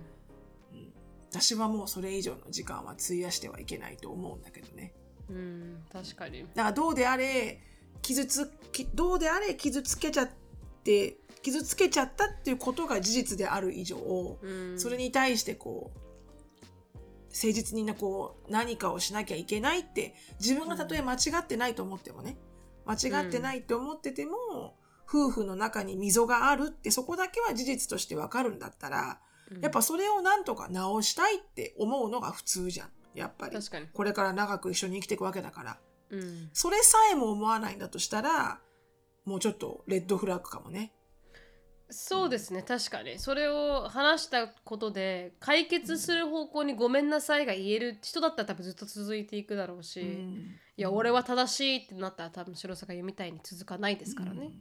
[0.73, 0.93] うん。
[1.31, 4.93] 私はもうそれ以上の時間は費やしてはいけないと思うんだけどね。
[5.31, 6.43] うん、うん、確かに。
[6.43, 7.61] だからどうであれ、
[8.03, 10.31] 傷つき、どうであれ傷つけちゃっ
[10.85, 14.79] て、傷つけちゃったっていうことが事実である以上、うん。
[14.79, 15.99] それに対してこう、
[17.33, 22.37] 誠実になこう何かをしなきゃいけないって自分がたとえ間違ってないと思ってもね。
[22.85, 24.77] 間違ってないって思ってても、
[25.13, 29.21] 夫婦の中に溝があるってそこだけは事実としてわかるんだったら
[29.61, 32.89] やっぱそれをなんとか直したいって思うのが普通じゃん。
[33.15, 33.57] やっぱり。
[33.57, 33.87] 確かに。
[33.93, 35.79] これから長く一緒に生きていくわけだから。
[36.11, 36.49] うん。
[36.55, 38.61] それさえも思わないんだとしたら
[39.27, 40.95] もうちょっとレッドフラッグかもね。
[41.91, 42.63] そうですね。
[42.63, 43.19] 確かに。
[43.19, 50.57] それを話したことで解決する方向にごめんなさいが言える人だったら多分ずっと続いていくだろうし、うん。
[50.79, 54.53] いや俺は正しいってなったら多分白坂が言うみたいに続かないですからね、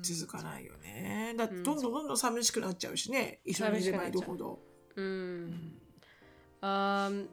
[0.00, 1.34] 続かないよね。
[1.36, 4.60] だってどんどんどんどん寂しくなっちゃうしね、一緒にいればいるほど。
[4.96, 5.78] うん。
[6.60, 7.26] あー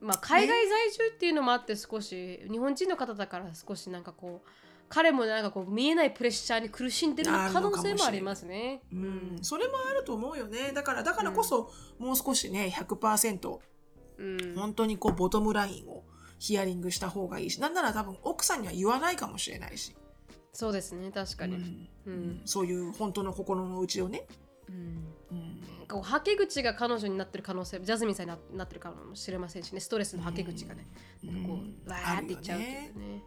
[0.00, 4.48] まあ海外在住っていうのもあって少し日本人の方だから少しなんかこう
[4.88, 8.82] 彼もなんかこう見えないプレッシャーに苦しんでる可能性もありますね。
[8.92, 10.72] うん、それもあると思うよね。
[10.72, 13.58] だから、だからこそ、もう少しね、100%、
[14.18, 14.54] うん。
[14.54, 16.04] 本当にこう、ボトムラインを
[16.38, 19.96] ヒアリングした方がいいし、なんなら多分奥さんには言わないかもしれないし、
[20.54, 21.56] そうですね確かに。
[21.56, 24.26] うんうんそういう本当の心の内をね。
[24.68, 24.76] うん
[25.30, 30.86] うんこうはけ口が彼女になってる可能性ジャズミンさんにななってるかもしれませんしねストレスのはけ口がね、
[31.22, 33.22] なんかこうわーっていっちゃうっていうね。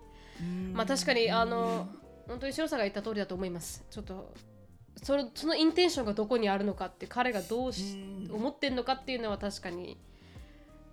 [0.74, 1.88] まあ確かにあの
[2.28, 3.86] 本当に白さんが言った通りだと思います。
[3.92, 4.34] ちょっと
[5.04, 9.98] そのそのインテンションがどこにあるのかって彼がどうし思ってんのかっていうのは確かに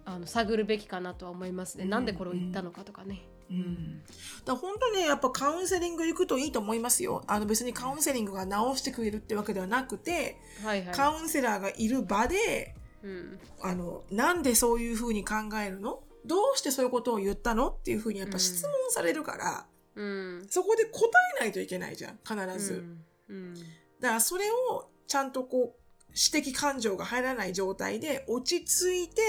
[0.05, 1.85] あの探るべきかなとは思いますね。
[1.87, 3.22] なんでこれを言ったのかとかね。
[3.51, 4.03] うん、
[4.45, 7.22] だ本当にねやっぱカウンセリング行くといいと思いますよ。
[7.26, 10.95] あの別にカウンセリングが治してくれるってわけではなくて、はいはい。
[10.95, 13.38] カウンセラーがいる場でうん。
[13.62, 15.34] あのなんでそういうふうに考
[15.64, 16.01] えるの？
[16.24, 17.68] どうしてそういうことを言ったの？
[17.68, 20.47] っていうふうにやっぱ質問されるから、うん。
[20.49, 22.82] そこで答えないといけないじゃん必ず、
[23.28, 23.36] うん。
[23.36, 23.55] うん。
[24.01, 25.80] だからそれをちゃんとこう
[26.16, 29.20] 私的感情が入らない状態で落ち着いて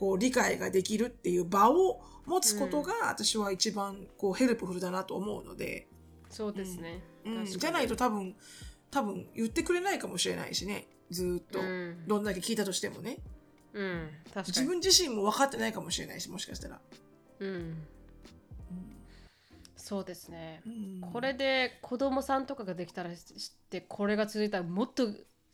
[0.00, 5.88] こう理解ができるっていう場を持つことが私は一番こう helpful だなと思うので、
[6.30, 7.02] そうですね。
[7.26, 7.44] うん。
[7.44, 8.34] じゃないと多分
[8.90, 10.86] 多分言ってくれないかもしれないしね。
[11.10, 12.06] ずーっと、うん。
[12.06, 13.18] どんだけ聞いたとしてもね。
[13.74, 14.08] うん。
[14.36, 14.68] 自に。
[14.68, 16.80] 分自身も分かってないかもしれないしもしかしたら、
[17.40, 17.76] うん。
[19.76, 20.62] そうですね。
[20.64, 21.10] うん。
[21.12, 25.10] これで子供さんとかができたらしてこれが続いたらもっと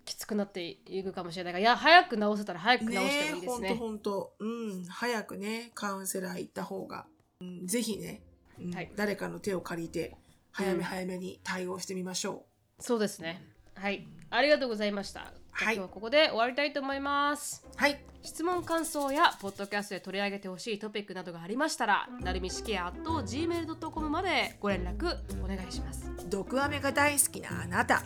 [0.07, 3.69] きつくなっていくかもしれないからいや早く治せたら早く治してもいいですね。
[3.75, 7.07] ほんとほんとうん早くねカウンセラー行った方が、
[7.41, 8.23] うん、ぜひね、
[8.59, 10.17] うんはい誰かの手を借りて
[10.53, 12.45] 早め早めに対応してみましょ
[12.79, 13.43] そうですね。
[13.75, 14.07] はい。
[14.31, 15.33] ありがとうございました。
[15.51, 17.65] はい今日はここで終わりたいと思います。
[17.67, 26.11] うはい質問感想やポッドキャストで取り上げてほしいトピックなどがありましたらなるみしきや gmail.com までご連絡お願いします。
[26.29, 28.03] 毒アメが大好きなあなた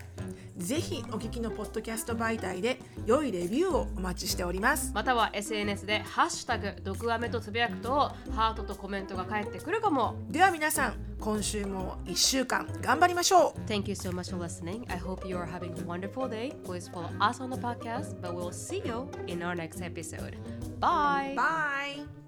[0.58, 10.16] ぜひお聞きのポッドキャスト媒体で良いレビューをお待ちしておりますまたは SNS で「ハッシュタグ毒アメ」とつぶやくとハートとコメントが返ってくるかも。
[10.28, 14.84] では皆さん今週も1週間頑張りましょう Thank you so much for listening.
[14.90, 16.54] I hope you are having a wonderful day.
[16.62, 19.80] Please follow us on the podcast, but we'll see you in our next
[20.12, 20.36] episode.
[20.80, 21.34] Bye.
[21.36, 22.19] Bye!